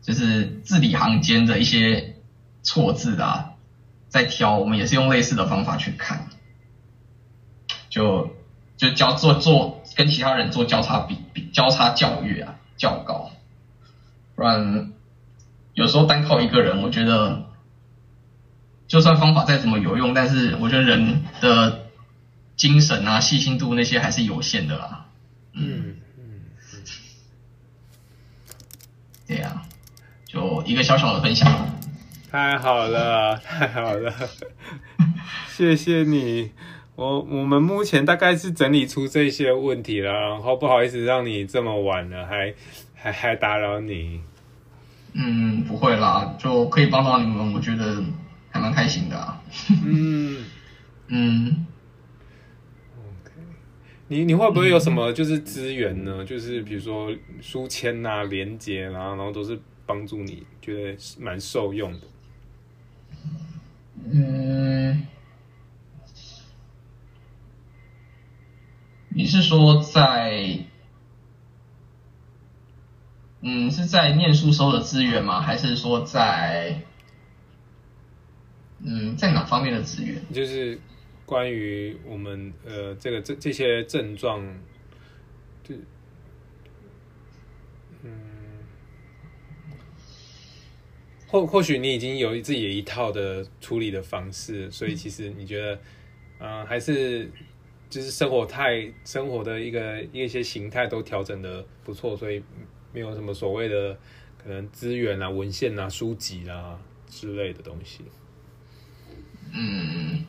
[0.00, 2.14] 就是字里行间的一些
[2.62, 3.54] 错字啊，
[4.08, 6.28] 在挑，我们也是用类似的方法去看，
[7.88, 8.36] 就
[8.76, 9.78] 就交做做。
[9.96, 13.32] 跟其他人做交叉比比交叉教育啊，较高，
[14.36, 14.92] 不然
[15.74, 17.46] 有时候单靠一个人，我觉得
[18.86, 21.86] 就算方法再怎么有用，但是我觉得人的
[22.56, 25.06] 精神啊、细心度那些还是有限的啦。
[25.54, 26.40] 嗯嗯，
[29.30, 29.62] 对呀，
[30.26, 31.48] 就一个小小的分享。
[32.32, 34.12] 太好了， 太好了，
[35.46, 36.50] 谢谢你。
[36.96, 42.52] 我我们目前大概是整理出这些问题了，然后不好意思让你这么晚了，还
[42.96, 44.20] 还还打扰你。
[45.12, 48.02] 嗯，不会啦，就可以帮到你们，我觉得
[48.50, 49.40] 还蛮开心的。
[49.84, 50.44] 嗯
[51.06, 51.66] 嗯，
[54.12, 56.24] 你你会不会有什么就是资源呢？
[56.24, 59.56] 就是比如说书签啊、连接啊，然后都是
[59.86, 62.00] 帮助你觉得蛮受用的。
[64.12, 65.06] 嗯，
[69.10, 70.58] 你是说在，
[73.42, 75.40] 嗯，是在念书时候的资源吗？
[75.40, 76.82] 还是说在，
[78.80, 80.20] 嗯，在哪方面的资源？
[80.32, 80.80] 就是
[81.30, 84.44] 关于我们呃这个这这些症状，
[85.62, 85.76] 就
[88.02, 88.10] 嗯，
[91.28, 95.80] 或或许你已经有自己一套的处理的方式，所以其实你觉得，
[96.40, 97.30] 嗯、还是
[97.88, 102.42] 就是生活态生活的一个一些形态都调整的不错，所以
[102.92, 103.96] 没有什么所谓的
[104.42, 106.76] 可能资源啊、文献啊、书籍啊
[107.06, 108.00] 之类的东西。
[109.52, 110.24] 嗯，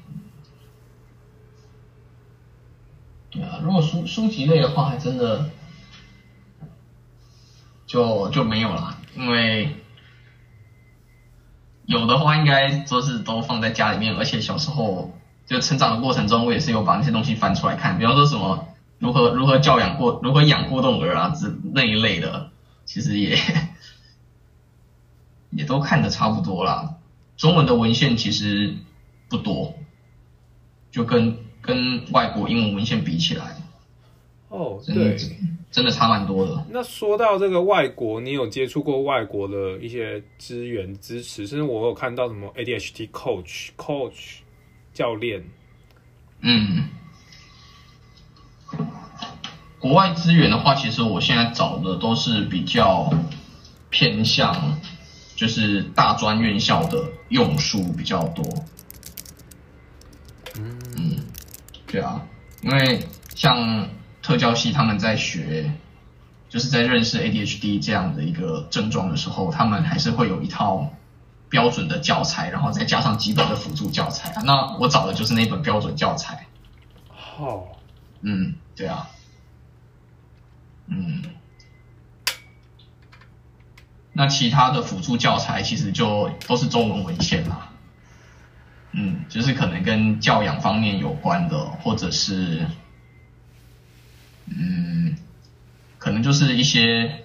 [3.31, 5.49] 对啊，如果书书籍类的话，还真的
[7.87, 9.77] 就就没有了，因为
[11.85, 18.67] 有的话应该都是都放在家里面，而且小时候就成长的过程中，我也是有把那些东西翻出来看，比方说什么
[18.99, 22.51] 如何如何教养过如何养过动儿啊之那一类的，
[22.83, 23.37] 其实也
[25.51, 26.95] 也都看的差不多啦。
[27.37, 28.75] 中文的文献其实
[29.29, 29.75] 不多，
[30.91, 33.55] 就跟跟外国英文文献比起来，
[34.49, 35.17] 哦，真的对。
[35.71, 36.65] 真的差蛮多的。
[36.69, 44.39] 那说到这个外国，你有接触过外国的一些资源支持，甚至我有看到什么 ADHD coach、coach
[44.93, 45.45] 教练，
[46.41, 46.89] 嗯，
[49.79, 53.09] 国外资源的话，其实我现在找的都是比较
[53.89, 54.77] 偏向
[55.37, 58.45] 就是大专院校的用书比较多。
[60.57, 61.20] 嗯，
[61.91, 62.25] 对啊，
[62.61, 63.89] 因为像
[64.21, 65.73] 特教系他们在学，
[66.47, 70.93] 就是在认识 ADHD 这样的一个症状的时候，他们还是会有一套
[71.49, 74.41] 标准的教材，然后再加上基本的辅助教材啊。
[74.45, 76.47] 那我找的就是那本标准教材。
[77.37, 77.67] 哦，
[78.21, 79.09] 嗯，对啊，
[80.87, 81.23] 嗯，
[84.13, 87.70] 那其他的辅助教材其实就都是中文文献啦，
[88.93, 92.65] 嗯，就是可能跟教养方面有关的，或者是，
[94.47, 95.15] 嗯，
[95.97, 97.23] 可能就是一些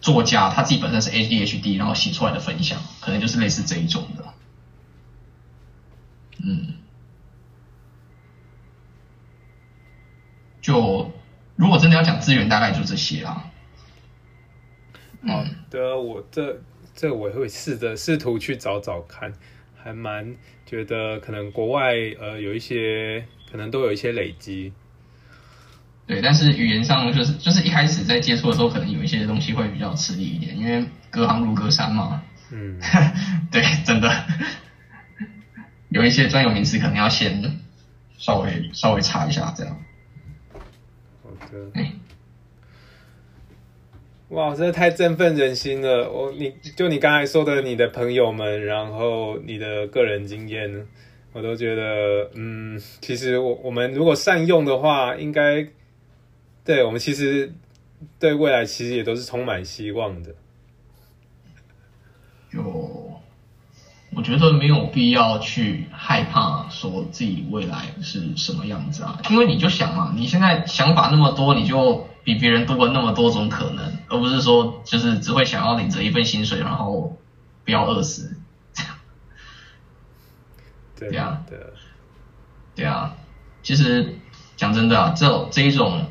[0.00, 4.24] 作家他自己本身是 ADHD，然后写出来的分享，可能就是类似这一种的，
[6.44, 6.74] 嗯。
[10.62, 11.12] 就
[11.54, 13.52] 如果真的要讲资源，大概就这些啦。
[15.24, 16.60] 好的，我这
[16.92, 19.32] 这我会试着试图去找找看，
[19.86, 20.34] 还蛮
[20.66, 24.72] 觉得可能国外呃有一些可能都有一些累积，
[26.08, 32.20] 对，但是语言上就是就是一开始在接触的时候，可能有一些东西会比较吃力一点，因为隔行如隔山嘛。
[32.50, 32.80] 嗯，
[33.52, 34.24] 对，真的
[35.90, 37.40] 有一些专有名词可能要先
[38.18, 39.76] 稍微稍微查一下，这样。
[41.22, 41.70] 好的。
[41.74, 41.92] 哎，
[44.30, 46.10] 哇，真的太振奋人心了！
[46.10, 50.88] 我你就你刚才说的，你的朋友们，然后你的个人经验，
[51.32, 55.68] 我都觉得，嗯，其实我我们如果善用的话，应该
[56.64, 57.52] 对我们其实
[58.18, 60.34] 对未来其实也都是充满希望的。
[62.52, 62.60] 就
[64.12, 77.16] 我觉得没有必要去害怕说自己未来是什么样子啊，因为你就想嘛，你现在想法那么多，你就比别人多了那么多种可能，而不是说就是只会想要领着一份薪水，然后
[77.64, 78.36] 不要饿死。
[78.74, 78.96] 这样
[80.96, 81.72] 对啊的，
[82.74, 83.14] 对啊，
[83.62, 84.18] 其实
[84.56, 86.06] 讲真的啊，这这一种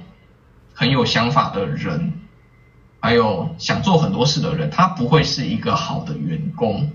[0.74, 2.14] 很有想法的人，
[3.02, 6.94] 还有想做很多事的人，他不会是一个好的员工，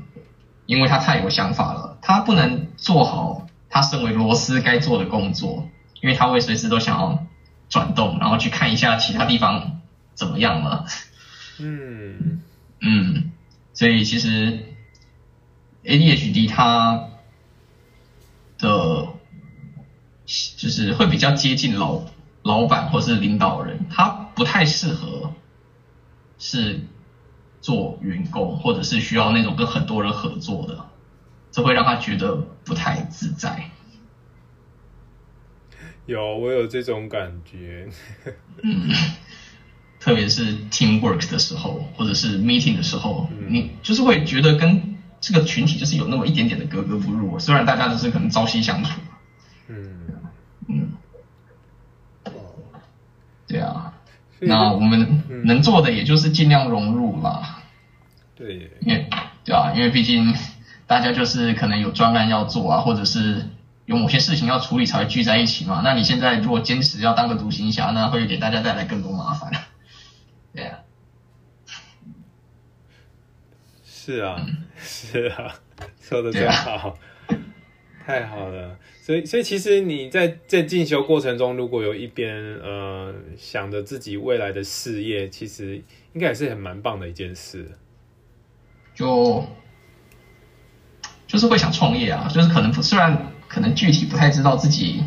[0.64, 5.68] 因为他太有想法了，他不能做好他身为螺丝该做的工作，
[6.00, 7.26] 因为他会随时都想要
[7.70, 9.80] 转动，然后去看一下其他地方
[10.14, 10.84] 怎么样了。
[11.58, 12.42] 嗯，
[12.80, 13.32] 嗯，
[13.72, 14.64] 所以其实
[15.84, 17.08] ADHD 它
[18.58, 19.08] 的
[20.26, 22.02] 就是会比较接近老
[22.42, 25.32] 老板或是领导人，他不太适合
[26.38, 26.80] 是
[27.60, 30.86] 做员工，或者是需要那种跟很多人合作的，
[31.52, 33.70] 这会让他觉得不太自在。
[36.10, 37.88] 有我有这种感觉。
[38.62, 38.90] 嗯，
[40.00, 49.00] 特别是 teamwork 的时候，或者是 meeting 的时候，你就是会觉得跟这个群体就是有那么一点点的格格不入，虽然大家都是可能朝夕相处。
[49.68, 50.08] 嗯，
[50.66, 50.88] 嗯，
[53.46, 53.94] 对啊，
[54.40, 57.62] 那我们能做的也就是尽量融入啦。
[58.34, 59.08] 对，因为
[59.44, 60.34] 对啊，因为毕竟
[60.88, 63.46] 大家就是可能有专案要做啊，或者是
[63.90, 65.80] 有某些事情要处理才会聚在一起嘛。
[65.82, 69.50] 那你现在如果坚持要当个独行侠，那会给大家带来更多麻烦。
[70.54, 70.78] 对啊。
[73.84, 74.46] 是啊，
[74.78, 75.52] 是啊，
[76.00, 76.96] 说的真好，
[78.06, 78.78] 太好了。
[79.02, 82.32] 所以，所以其实你在在进修过程中，如果有一边
[82.62, 85.82] 呃想着自己未来的事业，其实
[86.12, 87.76] 应该也是很蛮棒的一件事。
[88.94, 89.44] 就
[91.26, 95.02] 就是会想创业啊，就是可能虽然可能具体不太知道自己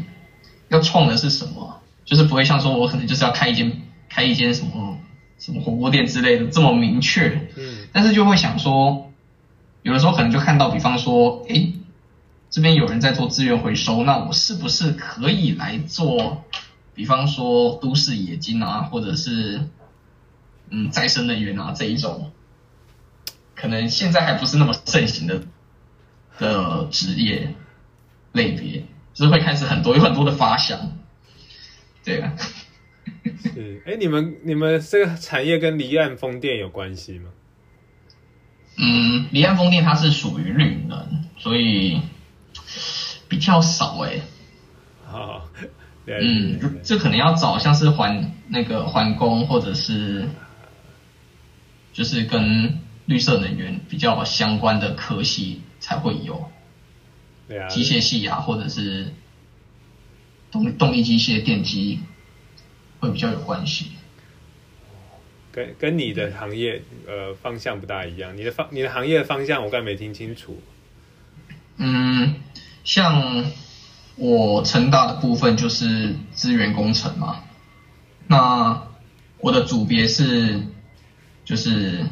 [0.67, 4.99] 要创的是什么，就是不会像说我可能就是要开一间开一间什么。
[5.39, 9.11] 什么火锅店之类的这么明确，嗯，但是就会想说，
[9.81, 11.73] 有的时候可能就看到，比方说，哎，
[12.49, 16.45] 这边有人在做资源回收，那我是不是可以来做？
[16.93, 19.67] 比方说都市冶金啊，或者是
[20.69, 22.31] 嗯再生能源啊这一种，
[23.53, 25.41] 可能现在还不是那么盛行的
[26.39, 27.53] 的职业
[28.33, 30.97] 类别，就是会开始很多有很多的发想，
[32.03, 32.33] 对啊。
[33.41, 37.29] 是，哎，你们你们这个产业跟离岸风电有关系吗？
[38.77, 42.01] 嗯，离岸风电它是属于绿能，所以
[43.27, 44.19] 比较少哎。
[45.05, 45.47] 好，
[46.05, 50.27] 嗯，这可能要找像是环那个环工或者是
[51.93, 56.49] 就是跟绿色能源比较相关的科系才会有。
[57.47, 59.13] 对啊，机械系啊，或者是
[60.51, 61.99] 动动力机械、电机。
[62.99, 63.87] 会比较有关系，
[65.51, 68.37] 跟跟你的行业呃方向不大一样。
[68.37, 70.61] 你的方你的行业的方向我刚没听清楚。
[71.75, 72.35] 嗯，
[72.85, 73.43] 像
[74.15, 77.43] 我成大的部分就是资源工程嘛，
[78.27, 78.87] 那
[79.39, 80.61] 我的组别是
[81.43, 82.05] 就是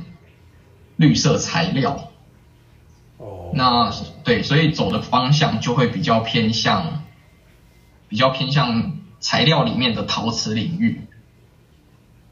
[0.98, 2.12] 绿色材料。
[3.16, 3.54] 哦。
[3.54, 3.90] 那
[4.32, 7.04] 对，所以走的方向就会比较偏向，
[8.08, 8.98] 比较偏向。
[9.22, 11.00] 材料里面的陶瓷领域，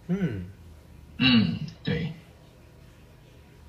[0.07, 0.45] 嗯
[1.19, 2.13] 嗯，对，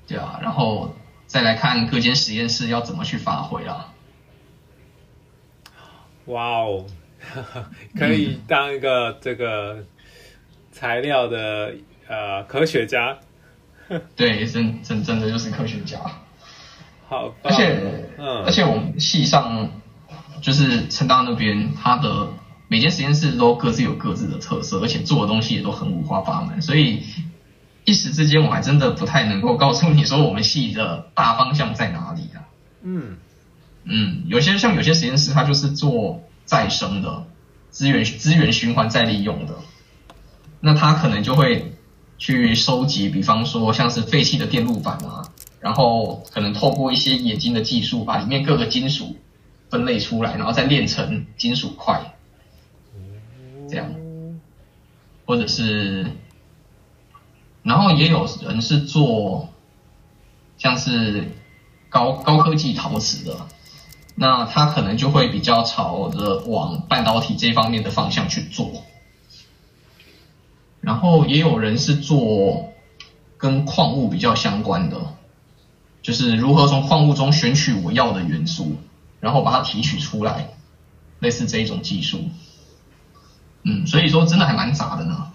[0.07, 3.93] 对啊，然后再来看各间实验室要怎么去发挥啦。
[6.25, 6.87] 哇哦，
[7.99, 9.85] 可以当一个这个
[10.73, 11.75] 材料的
[12.09, 13.19] 呃科学家。
[14.17, 16.01] 对，真真真的就是科学家。
[17.11, 17.77] 好，而且
[18.17, 19.69] 嗯，而且我们系上
[20.41, 22.29] 就是成大那边，他的。
[22.73, 27.03] 每间实验室都各自有各自的特色，而且做的东西也都很五花八门，所以
[27.85, 32.47] 一时之间我还真的不太能够告诉你说我们系的大方向在哪里啊。
[32.83, 33.17] 嗯
[33.83, 37.25] 嗯，有些像有些实验室它就是做再生的
[37.71, 39.55] 资源资源循环再利用的，
[40.61, 41.73] 那它可能就会
[42.19, 45.27] 去收集，比方说像是废弃的电路板啊，
[45.61, 49.17] 然后可能透过一些冶金的技术，把里面各个金属
[49.69, 52.17] 分类出来，然后再炼成金属块。
[53.69, 53.89] 这样，
[55.27, 56.11] 或者是，
[57.63, 59.49] 然后也有人是做
[60.59, 61.31] 像是
[61.89, 63.47] 高高科技陶瓷的，
[64.17, 68.83] 那他可能就会比较朝着往半导体这方面的方向去做。
[70.81, 72.73] 然后也有人是做
[73.37, 74.97] 跟矿物比较相关的，
[76.03, 78.81] 就是如何从矿物中选取我要的元素，
[79.21, 80.49] 然后把它提取出来，
[81.19, 82.31] 类似这一种技术。
[83.63, 85.33] 嗯，所以说真的还蛮杂的呢，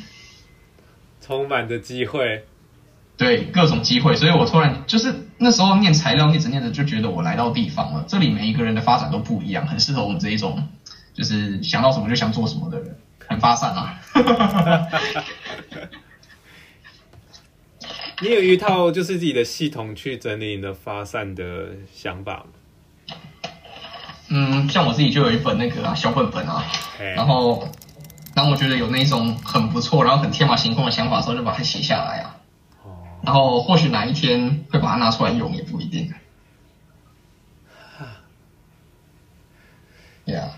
[1.20, 2.46] 充满着机会，
[3.18, 8.06] 对各种机会，所以我突然就是那时候念材料，念着念着就觉得我来到地方了。
[8.08, 10.68] 这里每一个人的发展都不一样，很适合我们这一种
[11.12, 12.96] 就是想到什么就想做什么的人，
[13.28, 14.00] 很发散啊。
[18.24, 22.46] 你有一套就是自己的系统去整理你的发散的想法吗？
[24.30, 26.64] 嗯，像我自己就有一本那个小本本啊，
[26.98, 27.68] 然后
[28.34, 32.40] 当我觉得有那种很不错，然后很天马行空的想法的时候，就把它写下来啊。
[32.82, 32.96] 哦。
[33.22, 36.10] 然后或许哪一天会把它拿出来用，也不一定。
[37.98, 38.06] 哈。
[40.24, 40.48] Yeah。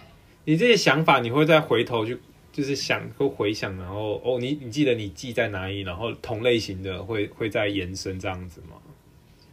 [0.45, 2.23] 你这些想法，你会再回头去，
[2.57, 8.77] 就是想会回想，然后哦，你你记得你记在哪里，然后同类型的会会再延伸这样子吗？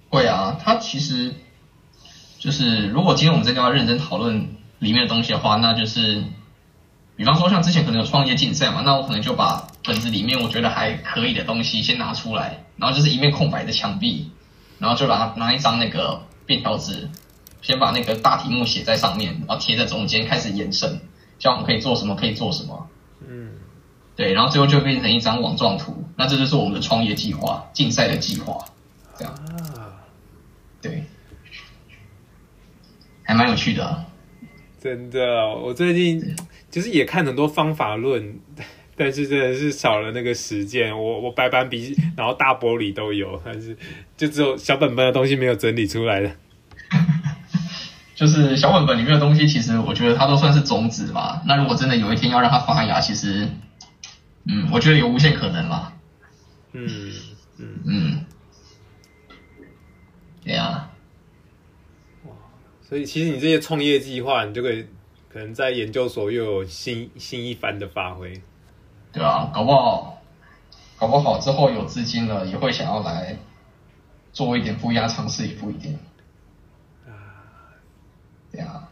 [0.10, 1.34] 会啊，它其实。
[2.40, 4.36] 就是如果今天我们真的要认真讨论
[4.80, 6.22] 里面的东西的话，那就是，
[7.16, 14.30] 比方说像之前可能有创业竞赛嘛，那我可能就把本子里面我觉得还可以的东西先拿出来，然后就是一面空白的墙壁，
[14.78, 17.10] 然后就拿拿一张那个便条纸，
[17.62, 21.00] 先把那个大题目写在上面，然后贴在中间开始延伸，
[21.40, 22.90] 叫我们可以做什么，可以做什么，
[24.16, 26.04] 对，然后最后就变成一张网状图。
[26.16, 28.64] 那这就是我们的创业计划，竞赛的计划，
[29.18, 29.98] 这样，啊，
[30.82, 31.04] 对，
[33.24, 34.06] 还蛮有趣的啊、
[34.80, 36.36] 真的，我最近
[36.70, 38.40] 就是也看很多方法论，
[38.96, 40.96] 但是真的是少了那个实践。
[40.96, 43.76] 我我白板笔，然后大玻璃都有，但是
[44.16, 46.32] 就只有小本本的东西没有整理出来的。
[48.14, 51.42] 就是小本本里面的东西，其实我觉得它都算是种子吧。
[51.48, 53.50] 那如果真的有一天要让它发芽，其实，
[54.46, 55.94] 嗯，我觉得有无限可能啦。
[56.74, 56.88] 嗯
[57.58, 58.26] 嗯，嗯，
[60.44, 60.92] 对啊，
[62.82, 64.88] 所以其实你这些创业计划，你就可以
[65.30, 68.42] 可能在研究所又有新新一番的发挥。
[69.12, 70.22] 对啊，搞不好，
[70.98, 73.38] 搞不好之后有资金了，也会想要来
[74.32, 75.98] 做一点不一样的尝试，也不一定。
[78.52, 78.90] 对啊，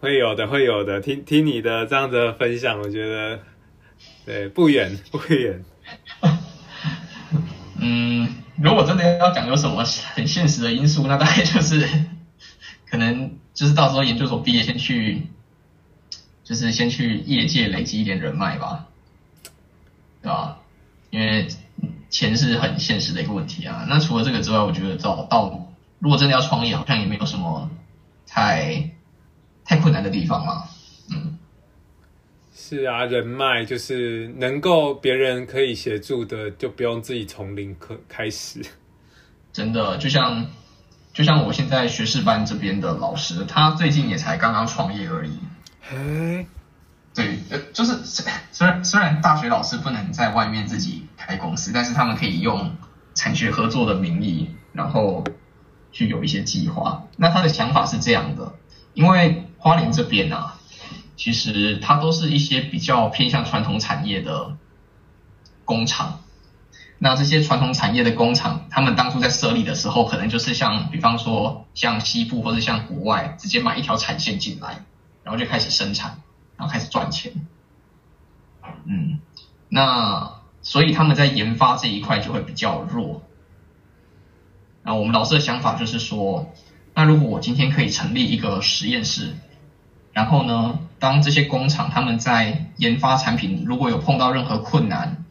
[0.00, 1.00] 会有的，会有的。
[1.00, 3.40] 听听你的这样的分享，我觉得
[4.24, 5.64] 对不远不远。
[7.78, 11.88] 嗯，如果真的要讲有什么很现实的因素，那大概就是
[12.88, 15.26] 可能就是到时候研究所毕业先去，
[16.44, 18.86] 就是先去业界累积一点人脉吧，
[20.22, 20.58] 对吧？
[21.10, 21.48] 因为
[22.10, 23.84] 钱是很现实的一个问题啊。
[23.88, 25.68] 那除了这个之外，我觉得到到
[25.98, 27.70] 如果真的要创业，好像也没有什么
[28.26, 28.90] 太
[29.64, 30.70] 太困难的地方啊。
[31.10, 31.33] 嗯，
[32.56, 38.64] 是啊，人脉就是能够别人可以协助的，就不用自己从零开开始。
[39.52, 40.46] 真的就像
[41.12, 45.38] 就像我现在学士班这边的老师，他最近也才刚刚创业而已。
[45.90, 46.46] 哎，
[47.12, 52.76] 对，呃，就是虽虽然虽然大学老师不能在外面自己开公司，但是他们可以用
[53.16, 55.24] 产学合作的名义，然后
[55.90, 57.04] 去有一些计划。
[57.16, 58.54] 那他的想法是这样的，
[58.94, 60.60] 因为花莲这边啊，
[61.16, 64.56] 其实它都是一些比较偏向传统产业的
[65.64, 66.20] 工厂。
[66.98, 74.84] 那这些传统产业的工厂，他们当初在设立的时候，可能就是像，比方说像西部或者像国外，直接买一条产线进来，
[75.22, 76.22] 然后就开始生产，
[76.56, 77.32] 然后开始赚钱。
[78.84, 79.18] 嗯，
[79.68, 83.22] 那所以他们在研发这一块就会比较弱。
[84.82, 86.54] 那我们老师的想法就是说，
[86.94, 89.34] 那如果我今天可以成立一个实验室，
[90.14, 95.24] 然后呢，当这些工厂他们在研发产品如果有碰到任何困难，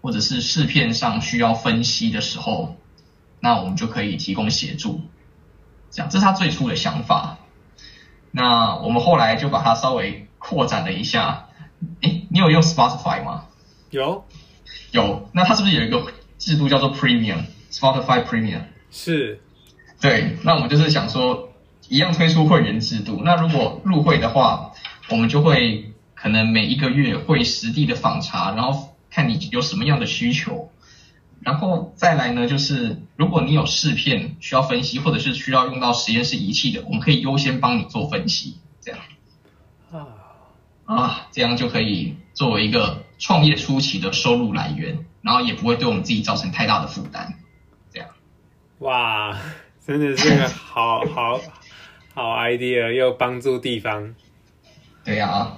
[0.00, 2.76] 或者是试片上需要分析的时候，
[3.40, 5.02] 那我们就可以提供协助。
[5.90, 7.38] 这样，这是他最初的想法。
[8.30, 11.48] 那我们后来就把它稍微扩展了一下。
[12.02, 13.44] 诶，你有用 Spotify 吗？
[13.90, 14.24] 有
[14.92, 15.28] 有。
[15.32, 18.62] 那它是不是有一个制度叫做 Premium？Spotify Premium？
[18.90, 19.40] 是
[20.00, 21.47] 对，那我们就是想说，
[21.88, 23.22] 一样推出会员制度。
[23.24, 24.72] 那如果入会的话，
[25.08, 30.70] 我们就会可能每一个月会实地的访查，然后看你有什么样的需求，
[31.40, 39.00] 然后再来呢，就是如果你有试片需要分析，或者是需要用到实验室仪器的，我们可以优先帮你做分析，这样
[39.90, 40.06] 啊，
[40.84, 47.34] 啊，这样就可以作为一个创业初期的收入来源，然后也不会对我们自己造成太大的负担，
[47.90, 48.08] 这样。
[48.80, 49.38] 哇，
[49.86, 51.40] 真的是个好好
[52.18, 54.12] 好 idea，又帮助地方。
[55.04, 55.52] 对呀、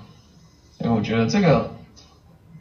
[0.77, 1.75] 所以我觉得这个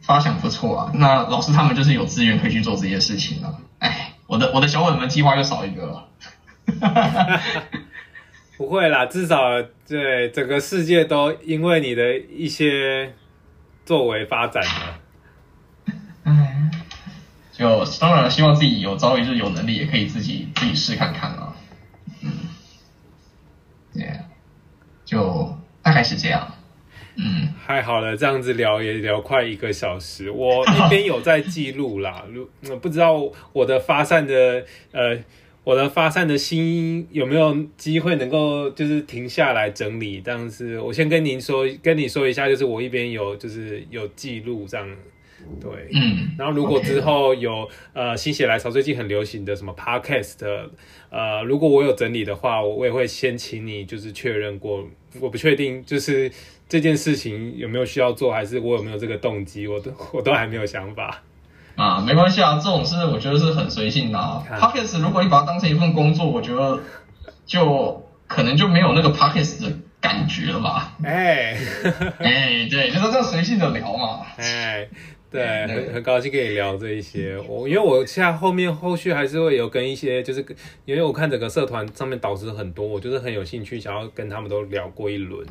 [0.00, 0.92] 发想不错啊。
[0.94, 3.60] 那老师他们就是有资源可以去做这些事情了。
[3.78, 6.08] 哎，我的我的小本本计划又少一个了。
[8.56, 9.36] 不会啦，至少
[9.86, 13.12] 对整个世界都因为你的一些
[13.84, 14.98] 作为发展了。
[16.24, 16.70] 哎，
[17.52, 21.49] 就当然希望自己有朝一日有能力，也可以自己自己试看看啊。
[23.94, 24.10] 嗯，对，
[25.04, 26.54] 就大概是这样。
[27.16, 30.30] 嗯，太好了，这样子聊也聊快一个小时。
[30.30, 35.18] 我 一边有在记录啦，如呃不知道我的发散的呃，
[35.64, 40.20] 我的发散的心有没有机会能够就是停下来整理？
[40.20, 44.88] 这样子，我先跟您说，跟你说一下，就是我一边有就是有记录这样，
[45.60, 50.36] 对，嗯，然后如果之后有呃心血来潮，最近很流行的什么 podcast，
[51.10, 54.84] 呃，如果我有整理的话，我我也会先请你就是确认过，
[55.20, 56.30] 我不确定就是
[56.68, 61.22] 这件事情有没有需要做，还是我有没有这个动机，我都我都还没有想法。
[61.76, 64.44] 啊，没关系啊，这种事我觉得是很随性的啊。
[64.50, 66.78] Podcast 如果你把它当成一份工作，我觉得
[67.46, 70.96] 就可能就没有那个 Podcast 的感觉了吧。
[71.02, 71.56] 哎
[72.20, 74.26] 哎，对，就是这样随性的聊嘛。
[74.36, 74.88] 哎，
[75.30, 77.38] 对，那很很高兴跟你聊这一些。
[77.46, 80.44] 我因为我现在后面后续还是会有跟一些，就是
[80.84, 85.46] 因为我看整个社团上面导师很多，我就是很有兴趣想要跟他们都聊过一轮，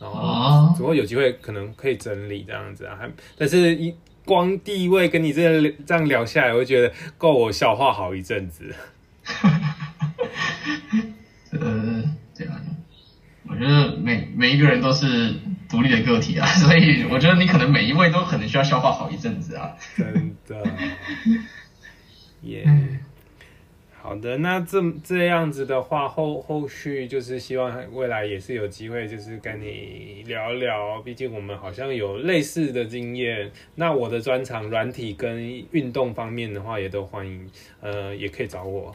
[0.00, 2.96] 然后哦只不过有机会可能可以整理这样子啊。
[2.98, 8.74] 还但是一光第一位跟你这样这样聊下来，我就觉得够我消化好一阵子。
[11.52, 12.02] 呃，
[12.36, 12.60] 对啊，
[13.48, 15.34] 我觉得每每一个人都是
[15.70, 19.74] 独立的个体啊， 所以我觉得你可能每一位都可能需要消化好一阵子啊。
[19.96, 20.62] 真的，
[22.42, 22.66] 耶、
[24.02, 31.00] 好的，那这这样子的话，后后续就是希望未来也是有机会，就是跟你聊聊。
[31.02, 33.52] 毕竟我们好像有类似的经验。
[33.74, 37.48] 那我的专长软体跟运动方面的话，也都欢迎，
[37.80, 38.94] 呃，也可以找我。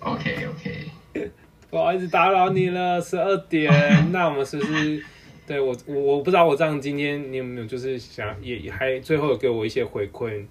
[0.00, 1.30] OK OK，
[1.70, 3.72] 不好意思打扰你了，十二点。
[4.10, 5.04] 那我们是不是？
[5.46, 10.46] 对我，我我不知道我这样今天你有没有就是想也也还最后有给我一些回馈。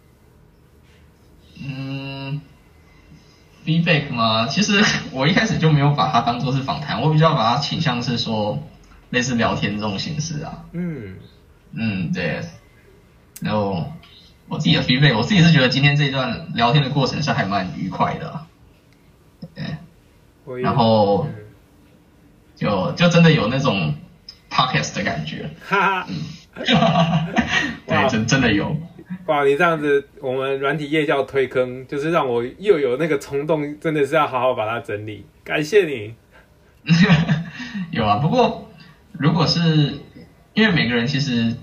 [1.61, 2.41] 嗯
[3.65, 4.81] ，feedback 嘛，其实
[5.11, 8.63] 我一开始就没有把它当做是访谈，我比较把它倾向是说
[9.09, 10.65] 类似聊天这种形式啊。
[10.71, 11.17] 嗯，
[11.73, 12.41] 嗯，对。
[13.41, 13.91] 然后
[14.47, 18.47] 我自己的 feedback，我自己是觉得今天这一段聊天的过程是还蛮愉快的啊。
[19.53, 21.35] 对，然后嗯
[22.55, 23.93] 就就真的有那种
[24.55, 25.49] podcast 的感觉。
[25.67, 26.07] 哈哈。
[26.73, 27.27] 哇
[27.85, 28.75] 对，真真的有。
[29.25, 35.25] 哇，你这样子，我们软体业叫推坑，就是让我又有那个冲动，真的是要好好把它整理。
[35.43, 36.15] 感谢你。
[37.91, 38.69] 有啊，不过
[39.11, 39.99] 如果是
[40.53, 41.55] 因为每个人其实，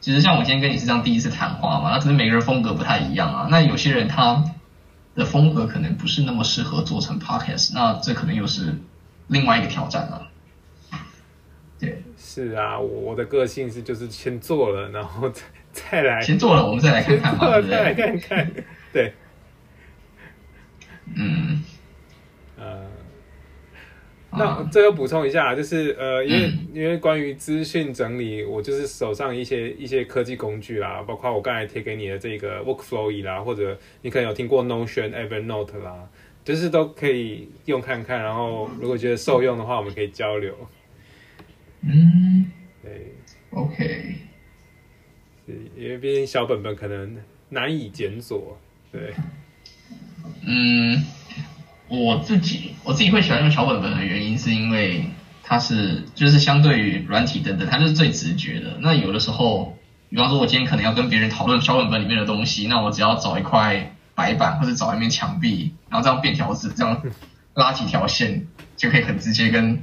[0.00, 3.48] 其实像我今天跟你是这样第一次谈话嘛，那可能每个人风格不太一样啊。
[3.50, 4.44] 那有些人他
[5.16, 8.78] 的风格可能不是那么适合做成 podcast，那这可能又是
[9.26, 10.28] 另外一个挑战了。
[10.28, 10.35] 对，
[12.36, 17.94] 是啊，我我的个性是就是先做了，然后再再来，先做了，我们再来看看嘛， 再来？
[17.94, 18.52] 看看。
[18.92, 19.10] 对，
[21.14, 21.64] 嗯，
[22.58, 22.82] 呃，
[24.28, 36.06] 啊那最后补充一下，就是呃，因为、嗯因为关于资讯整理，我就是手上一些一些科技工具啦，包括我刚才贴给你的这个 Workflow 啦，或者你可能有听过 Notion、Evernote 啦，
[36.44, 38.22] 就是都可以用看看。
[38.22, 40.54] 然后如果觉得受用的话，我们可以交流。
[41.86, 42.50] 嗯
[42.82, 43.14] 对
[43.50, 44.16] ，，OK，
[45.46, 47.16] 是因为毕竟小本本可能
[47.48, 48.58] 难以检索。
[48.92, 49.14] 对，
[50.46, 51.04] 嗯，
[51.88, 55.04] 我自己我自己会喜欢用小本本的原因，是因为
[55.42, 58.78] 它是就是相对于软体等等，它就是最直觉的。
[58.80, 59.76] 那有的时候，
[60.08, 67.02] 比方说我今天可能要跟别人讨论小本本里面的东西，那我只要找一块白板或者找一面墙壁，然后这样便条纸，这样
[67.54, 69.82] 拉几条线，就可以很直接跟，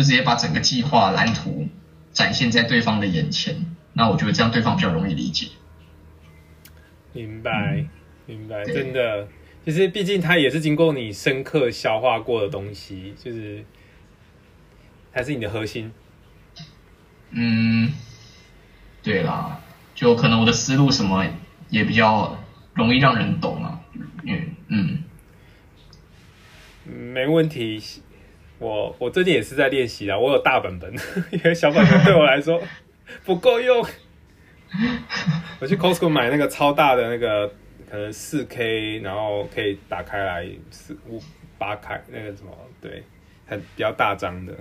[0.00, 1.68] 就直接把整个计划蓝图
[2.10, 3.66] 展现在对方的眼前。
[3.92, 5.48] 那我觉得这样对方比较容易理解。
[7.12, 7.84] 明白，
[8.24, 9.28] 明白，对真的。
[9.62, 13.62] 其实毕竟它也是经过你深刻消化过的东西，就是
[15.12, 15.92] 还是你的核心。
[17.32, 17.92] 嗯，
[19.02, 19.60] 对啦，
[19.94, 21.26] 就可能我的思路什么
[21.68, 22.42] 也比较
[22.72, 23.78] 容易让人懂啊。
[24.24, 25.04] 嗯嗯，
[26.86, 27.82] 嗯没问题。
[28.60, 30.92] 我我最近也是在练习啦，我有大本本，
[31.32, 32.62] 因为小本本对我来说
[33.24, 33.84] 不够用。
[35.58, 37.48] 我去 Costco 买那个超大的那个，
[37.90, 41.20] 可能四 K，然后可以打开来四五
[41.58, 43.02] 八开那个什么，对，
[43.46, 44.52] 很比较大张的。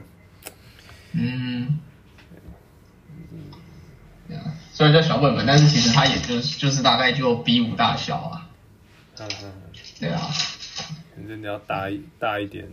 [1.12, 1.78] 嗯，
[4.28, 8.50] 对啊，虽然叫小本本，但是其实它也就是就是大概就 B 五大小啊。
[9.20, 9.52] 嗯嗯，
[10.00, 10.22] 对啊，
[11.14, 12.66] 反正你要大一大一点。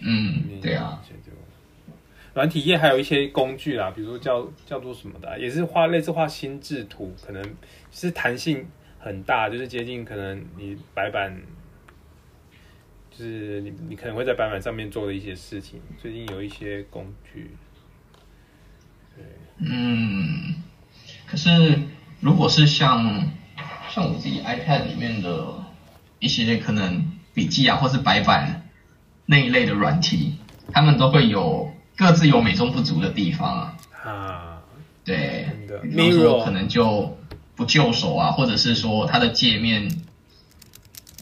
[0.00, 1.32] 嗯，对啊，就
[2.32, 7.42] 软体业还有一些工具啦，比如说叫叫做什么的啊、也是画类似画心智图，可能
[7.90, 8.66] 是弹性
[9.00, 11.36] 很大，就是接近可能你白板，
[13.10, 15.80] 就是你你可能会在白板上面做的一些事情。
[16.00, 17.50] 最近有一些工具，
[19.58, 20.54] 嗯，
[21.26, 21.78] 可是
[22.20, 23.28] 如果是像
[23.90, 25.64] 像我自己 iPad 里面的
[26.20, 28.69] 一些可能笔记啊，或是白板
[29.30, 30.34] 那一类的软体，
[30.72, 33.76] 他们都会有各自有美中不足的地方啊。
[34.04, 34.58] 啊，
[35.04, 35.48] 对，
[35.82, 37.16] 比方说可能就
[37.54, 39.88] 不就手啊，或者是说它的界面，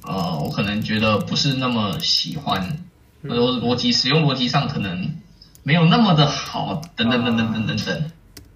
[0.04, 2.78] 呃，我可能觉得不是那么喜欢，
[3.22, 5.14] 或者说逻辑使用逻辑上可能
[5.62, 8.10] 没有那么的好，等等等等等等等。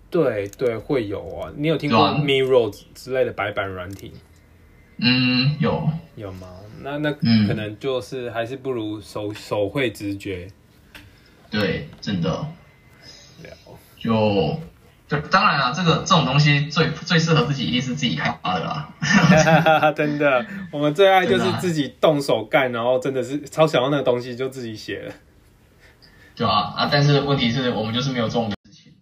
[0.08, 1.52] 对对会有啊。
[1.56, 4.12] 你有听过对啊 Miro 之类的白板软体？
[5.04, 6.46] 嗯，有，有吗？
[6.80, 10.48] 那那嗯可能就是还是不如手手绘直觉。
[11.50, 12.46] 对，真的
[13.98, 14.60] 就就
[15.08, 18.94] 对，当然啊，这个这种东西最最适合自己一定是自己开发的啦。
[19.94, 25.12] 真的，我们最爱就是自己动手干，然后真的是超想要那个东西就自己写了。
[26.34, 28.92] 对啊，啊，但是问题是我们就是没有这种事情。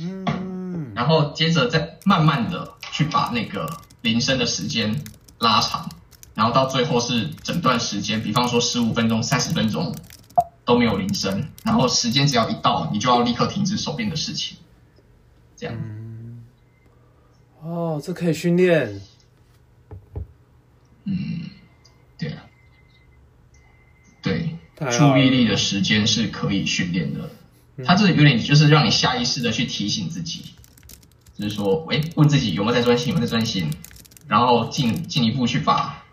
[0.00, 0.92] 嗯。
[0.94, 3.68] 然后接着再慢慢的去把那个
[4.02, 4.94] 铃声的时间
[5.38, 5.88] 拉长，
[6.34, 9.94] 然后到最后是整段时间，比方说十五分钟、三十分钟
[10.64, 14.56] 都没有铃声，然后时间只要一到，你就要立刻停止手边的事情。
[15.56, 15.76] 这样，
[17.62, 19.00] 哦，这可以训练。
[21.04, 21.48] 嗯，
[22.18, 22.44] 对啊，
[24.20, 24.56] 对，
[24.90, 27.30] 注意力的时间是可以训练的。
[27.84, 30.42] 它这有点就是让你下意识的去提醒自己，
[31.38, 33.70] 就是说，哎，问自己有没有在专心，有没有在专心，
[34.26, 36.04] 然后进进一步去把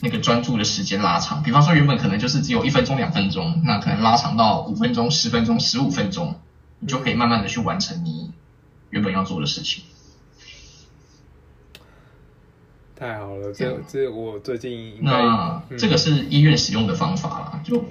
[0.00, 1.42] 那个专注的时间拉长。
[1.42, 6.40] 比方说，原本可能就是只有一分钟、两分钟，那可能拉长到五分钟、十分钟、十五分钟，
[6.80, 8.32] 你就可以慢慢的去完成你。
[8.90, 9.84] 原本要做的事情，
[12.94, 13.50] 太好了！
[13.50, 17.82] 这这我最近那这个是医院使用的方法啦，就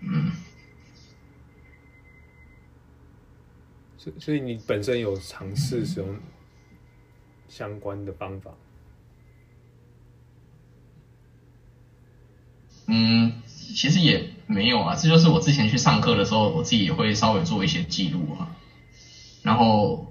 [0.00, 0.30] 嗯，
[3.96, 6.16] 所所以你本身有尝试使用
[7.48, 8.52] 相关的方法？
[12.88, 18.56] 嗯，其实也没有啊，这就是我之前去上课的时候，我自己也会稍微做一些记录啊，
[19.42, 20.04] 然后。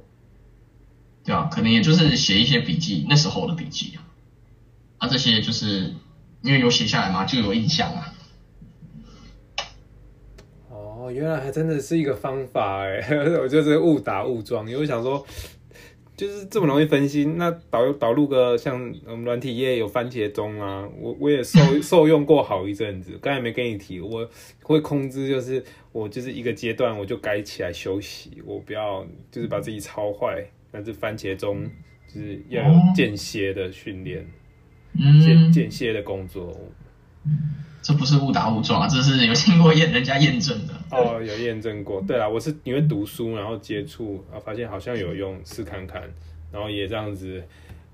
[1.27, 3.99] 对啊，可能也就是写一些笔记，那时候的笔记啊，
[4.99, 5.93] 啊这些就是
[6.41, 8.13] 因为有写下来嘛，就有印象啊。
[10.69, 13.01] 哦，原来还真的是一个方法哎，
[13.43, 15.25] 我就是误打误撞，因为想说
[16.17, 24.27] 就是这么容易分心，那导导入个像我们软体业有番茄钟啊，我我也受 受用过好一阵子，刚才没跟你提，我
[24.63, 30.43] 会控制，就是我就是一个阶段我就该起来休息，我不要就是把自己操坏。
[30.69, 31.63] 但是番茄钟
[32.13, 34.27] 就是要有间歇的训练，
[35.23, 36.53] 间间歇的工作。
[37.87, 40.73] 这不是误打误撞啊，这是有经过验人家验证的。
[40.91, 42.01] 哦，有验证过。
[42.01, 46.01] 对啊，我是因为读书，然后接触，啊，发现好像有用，试看看，
[46.51, 47.41] 然后也这样子，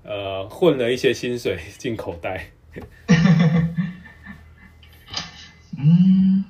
[0.02, 2.48] 呃，混了一些薪水进口袋。
[5.78, 6.44] 嗯。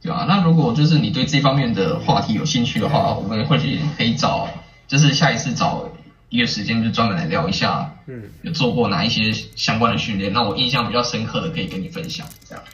[0.00, 4.48] 对啊，那如果就是你对这方面的话题有兴趣的话，我们或许可以找，
[4.88, 5.90] 就是下一次找
[6.28, 12.64] 一个时间就专门来聊一下，嗯，有做过哪一些相关的训练，那我印象比较深刻的可以跟你分享，这样。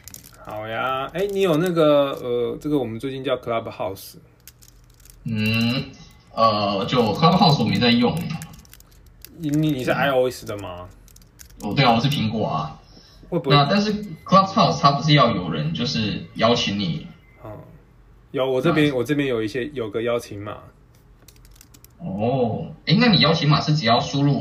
[0.46, 4.14] 好呀，哎，你有那个呃，这个我们最近叫 Clubhouse，
[5.24, 5.84] 嗯，
[6.34, 8.18] 呃，就 Clubhouse 我没在用，
[9.38, 10.88] 你你是 iOS 的吗？
[11.61, 12.80] 哦，对啊，我是苹果啊，
[13.28, 13.57] 会不会？
[13.57, 13.92] 那但是
[14.24, 17.07] Clubhouse 它不是要有人就是邀请你。
[18.32, 20.57] 有，我这边我这边有一些有个邀请码。
[22.03, 24.38] 哦，哎，那你邀请码是只要输入